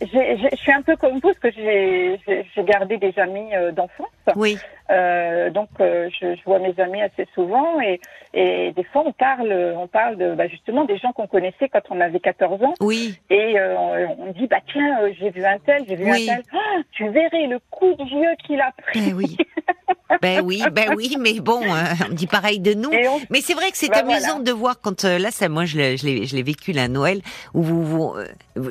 je 0.06 0.56
suis 0.58 0.72
un 0.72 0.82
peu 0.82 0.96
comme 0.96 1.14
vous, 1.14 1.20
parce 1.22 1.40
que 1.40 1.52
j'ai 1.52 2.64
gardé 2.64 2.98
des 2.98 3.18
amis 3.18 3.56
euh, 3.56 3.72
d'enfance. 3.72 4.08
Oui. 4.36 4.58
Euh, 4.90 5.50
donc, 5.50 5.70
euh, 5.80 6.10
je, 6.10 6.36
je, 6.36 6.44
vois 6.44 6.60
mes 6.60 6.78
amis 6.80 7.02
assez 7.02 7.28
souvent 7.34 7.80
et, 7.82 8.00
et 8.34 8.74
des 8.76 8.84
fois, 8.86 9.04
on 9.06 9.12
parle, 9.12 9.52
on 9.78 9.88
parle 9.88 10.18
de, 10.18 10.34
bah, 10.36 10.48
justement 10.48 10.86
des 10.86 10.98
gens 10.98 11.12
qu'on 11.12 11.28
connaissait 11.28 11.70
quand 11.72 11.82
on 11.90 12.00
avait 12.00 12.20
14 12.20 12.64
ans. 12.64 12.74
Oui. 12.80 13.16
Et 13.30 13.60
euh, 13.60 14.08
on, 14.18 14.32
dit, 14.32 14.48
bah 14.48 14.58
tiens, 14.72 14.98
j'ai 15.20 15.30
vu 15.30 15.44
un 15.46 15.60
tel, 15.60 15.84
j'ai 15.88 15.96
vu 15.96 16.10
un 16.10 16.16
tel. 16.16 16.44
Oh, 16.54 16.82
tu 16.92 17.08
verrais 17.10 17.48
le 17.48 17.60
coup 17.70 17.94
de 17.94 18.04
vieux 18.06 18.36
qu'il 18.46 18.60
a 18.60 18.72
pris. 18.72 19.04
Eh 19.10 19.14
oui. 19.14 19.38
ben 20.22 20.42
oui, 20.44 20.64
ben 20.72 20.94
oui, 20.96 21.16
mais 21.20 21.40
bon, 21.40 21.62
on 21.64 22.14
dit 22.14 22.28
pareil 22.28 22.60
de 22.60 22.74
nous. 22.74 22.92
Mais 23.30 23.42
c'est 23.42 23.54
vrai 23.54 23.70
que 23.72 23.78
c'est 23.78 23.90
bah, 23.90 24.00
amusant 24.00 24.40
de 24.40 24.52
voir 24.52 24.82
quand 24.82 25.04
là, 25.04 25.30
ça, 25.30 25.48
moi, 25.48 25.66
je 25.66 25.78
l'ai 25.78 26.44
vécu 26.44 26.72
la 26.72 26.88
Noël 26.88 27.22
où 27.54 27.62
vous, 27.62 27.84
vous 27.84 28.16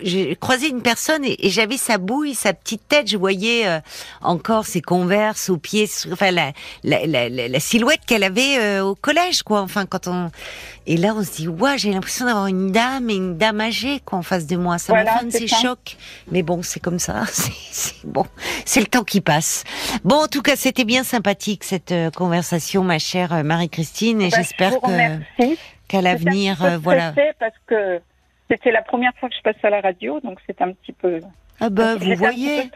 j'ai 0.03 0.37
croisé 0.37 0.69
une 0.69 0.83
personne 0.83 1.25
et, 1.25 1.51
j'avais 1.51 1.77
sa 1.77 1.99
bouille, 1.99 2.35
sa 2.35 2.53
petite 2.55 2.89
tête, 2.89 3.09
je 3.09 3.17
voyais 3.17 3.65
encore 4.23 4.65
ses 4.65 4.81
converses 4.81 5.51
aux 5.51 5.59
pieds 5.59 5.87
enfin 6.11 6.31
la, 6.31 6.53
la, 6.85 7.07
la, 7.07 7.29
la 7.29 7.61
silhouette 7.61 8.01
qu'elle 8.07 8.25
avait 8.25 8.59
euh, 8.59 8.85
au 8.85 8.95
collège, 8.95 9.43
quoi. 9.43 9.52
Enfin, 9.61 9.87
quand 9.87 10.07
on 10.07 10.31
et 10.87 10.97
là, 10.97 11.15
on 11.17 11.23
se 11.23 11.33
dit, 11.33 11.49
ouais, 11.49 11.79
j'ai 11.79 11.93
l'impression 11.93 12.27
d'avoir 12.27 12.49
une 12.49 12.73
dame 12.73 13.09
et 13.09 13.15
une 13.15 13.37
dame 13.37 13.61
âgée 13.61 14.01
quoi 14.05 14.19
en 14.19 14.23
face 14.23 14.47
de 14.47 14.57
moi. 14.57 14.79
Ça 14.79 14.93
voilà, 14.93 15.13
m'a 15.13 15.19
fait 15.19 15.25
un 15.25 15.29
de 15.29 15.33
ces 15.33 15.47
chocs. 15.47 15.97
Mais 16.31 16.43
bon, 16.43 16.63
c'est 16.63 16.81
comme 16.81 16.99
ça. 16.99 17.23
C'est 17.73 18.07
bon, 18.07 18.27
c'est 18.67 18.81
le 18.81 18.87
temps 18.87 19.03
qui 19.03 19.21
passe. 19.23 19.65
Bon, 20.05 20.17
en 20.17 20.27
tout 20.27 20.43
cas, 20.43 20.57
c'était 20.57 20.85
bien 20.85 21.05
sympathique 21.05 21.65
cette 21.65 21.91
euh, 21.91 22.11
conversation, 22.11 22.85
ma 22.85 22.99
chère 22.99 23.33
euh, 23.33 23.43
Marie-Christine, 23.43 24.21
et 24.21 24.29
bah, 24.29 24.37
j'espère 24.37 24.79
que 24.81 25.49
qu'à 25.89 26.03
l'avenir, 26.03 26.79
voilà. 26.81 27.15
Parce 27.39 27.55
que 27.67 28.01
c'était 28.51 28.73
la 28.73 28.83
première 28.83 29.13
fois 29.19 29.31
que 29.31 29.35
je 29.35 29.43
passe 29.43 29.57
à 29.63 29.71
la 29.71 29.81
radio, 29.81 30.21
donc 30.21 30.39
c'est 30.47 30.61
un 30.61 30.73
petit 30.73 30.93
peu. 30.93 31.21
Ah 31.61 31.71
bah, 31.71 31.97
vous 31.97 32.15
voyez. 32.15 32.71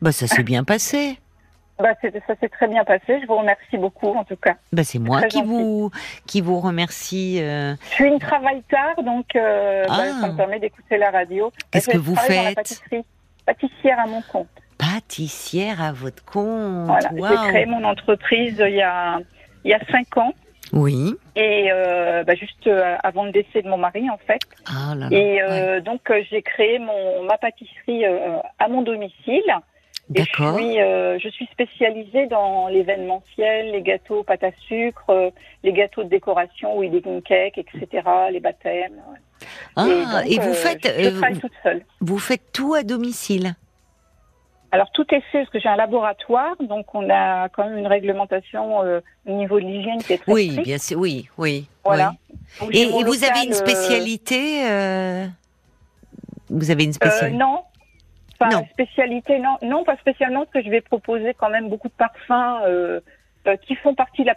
Bah, 0.00 0.12
ça 0.12 0.28
s'est 0.28 0.44
bien 0.44 0.62
passé. 0.62 1.18
Bah, 1.78 1.90
ça 2.00 2.34
s'est 2.40 2.48
très 2.48 2.68
bien 2.68 2.84
passé. 2.84 3.20
Je 3.20 3.26
vous 3.26 3.36
remercie 3.36 3.76
beaucoup, 3.76 4.08
en 4.08 4.24
tout 4.24 4.36
cas. 4.36 4.54
Bah, 4.72 4.82
c'est 4.82 4.98
moi 4.98 5.22
qui 5.24 5.42
vous, 5.42 5.90
qui 6.26 6.40
vous 6.40 6.60
remercie. 6.60 7.38
Euh... 7.40 7.74
Je 7.90 7.94
suis 7.94 8.06
une 8.06 8.18
travail 8.18 8.62
tard, 8.70 9.02
donc 9.02 9.36
euh, 9.36 9.84
bah, 9.86 9.94
ah. 9.98 10.20
ça 10.22 10.28
me 10.28 10.36
permet 10.36 10.58
d'écouter 10.58 10.96
la 10.96 11.10
radio. 11.10 11.52
Qu'est-ce 11.70 11.90
que 11.90 11.98
vous 11.98 12.16
faites? 12.16 12.54
pâtisserie, 12.54 13.04
Pâtissière 13.44 14.00
à 14.00 14.06
mon 14.06 14.22
compte. 14.22 14.48
Pâtissière 14.78 15.82
à 15.82 15.92
votre 15.92 16.24
compte. 16.24 16.86
Voilà. 16.86 17.10
J'ai 17.12 17.50
créé 17.50 17.66
mon 17.66 17.84
entreprise 17.84 18.56
il 18.66 18.74
y 18.74 18.82
a, 18.82 19.20
il 19.64 19.70
y 19.70 19.74
a 19.74 19.80
cinq 19.90 20.16
ans. 20.16 20.32
Oui. 20.72 21.14
Et 21.36 21.68
euh, 21.70 22.24
bah, 22.24 22.34
juste 22.34 22.68
avant 23.02 23.24
le 23.26 23.32
décès 23.32 23.60
de 23.60 23.68
mon 23.68 23.76
mari, 23.76 24.08
en 24.08 24.18
fait. 24.18 24.40
Ah 24.66 24.94
là 24.94 25.08
là. 25.10 25.16
Et 25.16 25.80
donc, 25.82 26.10
j'ai 26.30 26.40
créé 26.40 26.78
mon, 26.78 27.22
ma 27.24 27.36
pâtisserie 27.36 28.04
à 28.58 28.68
mon 28.68 28.80
domicile. 28.80 29.44
D'accord. 30.08 30.58
Je 30.58 30.62
suis, 30.62 30.80
euh, 30.80 31.18
je 31.18 31.28
suis 31.28 31.46
spécialisée 31.46 32.26
dans 32.26 32.68
l'événementiel, 32.68 33.72
les 33.72 33.82
gâteaux 33.82 34.22
pâte 34.22 34.44
à 34.44 34.52
sucre, 34.68 35.10
euh, 35.10 35.30
les 35.64 35.72
gâteaux 35.72 36.04
de 36.04 36.08
décoration, 36.08 36.78
wedding 36.78 37.22
cake, 37.22 37.58
etc., 37.58 38.04
les 38.30 38.38
baptêmes. 38.38 39.02
Ah, 39.74 39.86
et, 40.26 40.38
vous 40.38 40.50
euh, 40.50 40.54
faites, 40.54 40.86
je, 40.86 41.10
travaille 41.10 41.38
toute 41.38 41.52
seule. 41.62 41.84
Vous 42.00 42.18
faites 42.18 42.52
tout 42.52 42.74
à 42.74 42.84
domicile? 42.84 43.54
Alors 44.72 44.90
tout 44.92 45.06
est 45.12 45.20
fait 45.32 45.38
parce 45.38 45.50
que 45.50 45.60
j'ai 45.60 45.68
un 45.68 45.76
laboratoire, 45.76 46.54
donc 46.60 46.94
on 46.94 47.08
a 47.08 47.48
quand 47.48 47.64
même 47.64 47.78
une 47.78 47.86
réglementation 47.86 48.78
au 48.80 49.30
niveau 49.30 49.58
de 49.60 49.64
l'hygiène 49.64 50.02
qui 50.02 50.12
est 50.12 50.18
très 50.18 50.32
Oui, 50.32 50.58
bien 50.62 50.78
sûr, 50.78 50.98
oui, 50.98 51.28
oui. 51.38 51.68
Voilà. 51.84 52.12
Et, 52.72 52.82
et 52.82 52.86
vous 52.86 53.24
avez 53.24 53.46
une 53.46 53.54
spécialité 53.54 54.60
Vous 56.50 56.70
avez 56.70 56.84
une 56.84 56.92
spécialité? 56.92 57.36
Non, 57.36 57.60
non. 58.44 58.66
spécialité, 58.72 59.38
non, 59.38 59.56
non, 59.62 59.84
pas 59.84 59.96
spécialement, 59.96 60.40
parce 60.40 60.50
que 60.52 60.62
je 60.62 60.70
vais 60.70 60.80
proposer 60.80 61.34
quand 61.34 61.50
même 61.50 61.68
beaucoup 61.68 61.88
de 61.88 61.94
parfums 61.94 62.62
euh, 62.64 63.00
euh, 63.46 63.56
qui 63.56 63.74
font 63.76 63.94
partie 63.94 64.22
de 64.22 64.26
la 64.26 64.34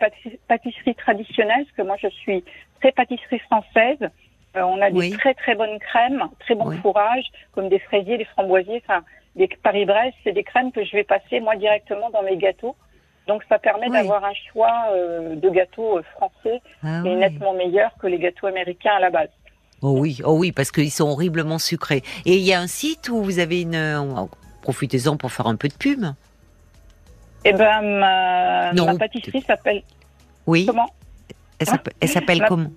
pâtisserie, 0.47 0.95
traditionnelle, 0.95 1.65
parce 1.65 1.77
que 1.77 1.81
moi 1.81 1.95
je 2.01 2.07
suis 2.09 2.43
très 2.79 2.91
pâtisserie 2.91 3.39
française. 3.39 4.09
Euh, 4.55 4.61
on 4.61 4.81
a 4.81 4.89
des 4.89 5.11
très 5.11 5.33
très 5.33 5.55
bonnes 5.55 5.79
crèmes, 5.79 6.23
très 6.39 6.55
bons 6.55 6.71
fourrages, 6.81 7.25
comme 7.51 7.69
des 7.69 7.79
fraisiers, 7.79 8.17
des 8.17 8.25
framboisiers, 8.25 8.81
enfin 8.87 9.03
des 9.35 9.47
Paris-Brest, 9.47 10.15
c'est 10.23 10.31
des 10.31 10.43
crèmes 10.43 10.71
que 10.71 10.83
je 10.83 10.91
vais 10.91 11.03
passer 11.03 11.39
moi 11.39 11.55
directement 11.55 12.09
dans 12.09 12.23
mes 12.23 12.37
gâteaux. 12.37 12.75
Donc 13.27 13.43
ça 13.47 13.59
permet 13.59 13.89
d'avoir 13.89 14.25
un 14.25 14.33
choix 14.51 14.87
de 15.35 15.49
gâteaux 15.49 16.01
français 16.15 16.61
ah, 16.83 17.03
et 17.05 17.13
nettement 17.13 17.53
meilleur 17.53 17.91
que 17.99 18.07
les 18.07 18.17
gâteaux 18.17 18.47
américains 18.47 18.95
à 18.95 18.99
la 18.99 19.11
base. 19.11 19.29
Oh 19.81 19.95
oui, 19.97 20.19
oh 20.23 20.37
oui, 20.37 20.51
parce 20.51 20.71
qu'ils 20.71 20.91
sont 20.91 21.07
horriblement 21.07 21.57
sucrés. 21.57 22.03
Et 22.25 22.35
il 22.35 22.43
y 22.43 22.53
a 22.53 22.59
un 22.59 22.67
site 22.67 23.09
où 23.09 23.23
vous 23.23 23.39
avez 23.39 23.61
une. 23.61 23.75
Euh, 23.75 24.25
profitez-en 24.61 25.17
pour 25.17 25.31
faire 25.31 25.47
un 25.47 25.55
peu 25.55 25.67
de 25.67 25.73
pub. 25.73 26.05
Eh 27.45 27.53
ben, 27.53 27.81
ma, 27.81 28.73
ma 28.73 28.95
pâtisserie 28.95 29.41
s'appelle. 29.41 29.83
Oui. 30.45 30.65
Comment 30.65 30.89
Elle 31.59 32.09
s'appelle 32.09 32.45
comment 32.47 32.71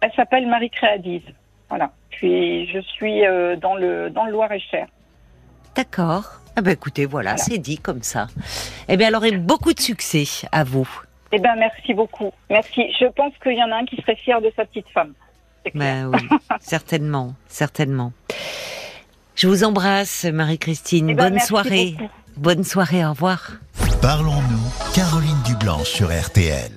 Elle 0.00 0.12
s'appelle 0.14 0.48
Marie 0.48 0.70
Créadise. 0.70 1.22
Voilà. 1.68 1.92
Puis 2.10 2.66
je 2.66 2.80
suis 2.80 3.24
euh, 3.24 3.56
dans 3.56 3.76
le 3.76 4.10
dans 4.10 4.24
le 4.24 4.32
Loir-et-Cher. 4.32 4.86
D'accord. 5.74 6.24
Ah 6.54 6.60
ben 6.60 6.72
écoutez, 6.72 7.06
voilà, 7.06 7.38
c'est 7.38 7.56
dit 7.56 7.78
comme 7.78 8.02
ça. 8.02 8.26
Eh 8.88 8.98
bien, 8.98 9.08
alors, 9.08 9.24
et 9.24 9.32
beaucoup 9.32 9.72
de 9.72 9.80
succès 9.80 10.24
à 10.52 10.64
vous. 10.64 10.88
Eh 11.32 11.38
ben, 11.38 11.54
merci 11.56 11.94
beaucoup. 11.94 12.30
Merci. 12.50 12.92
Je 13.00 13.06
pense 13.06 13.32
qu'il 13.42 13.56
y 13.56 13.62
en 13.62 13.70
a 13.70 13.76
un 13.76 13.86
qui 13.86 13.96
serait 13.96 14.16
fier 14.16 14.40
de 14.42 14.52
sa 14.54 14.66
petite 14.66 14.88
femme. 14.90 15.14
Ben 15.74 16.10
oui, 16.12 16.28
certainement, 16.60 17.34
certainement. 17.48 18.12
Je 19.34 19.48
vous 19.48 19.64
embrasse, 19.64 20.24
Marie-Christine. 20.24 21.10
Eh 21.10 21.14
ben, 21.14 21.30
Bonne 21.30 21.40
soirée. 21.40 21.96
Bonne 22.36 22.64
soirée, 22.64 23.04
au 23.04 23.10
revoir. 23.10 23.52
Parlons-nous, 24.00 24.92
Caroline 24.94 25.40
Dublanche 25.44 25.88
sur 25.88 26.08
RTL. 26.08 26.70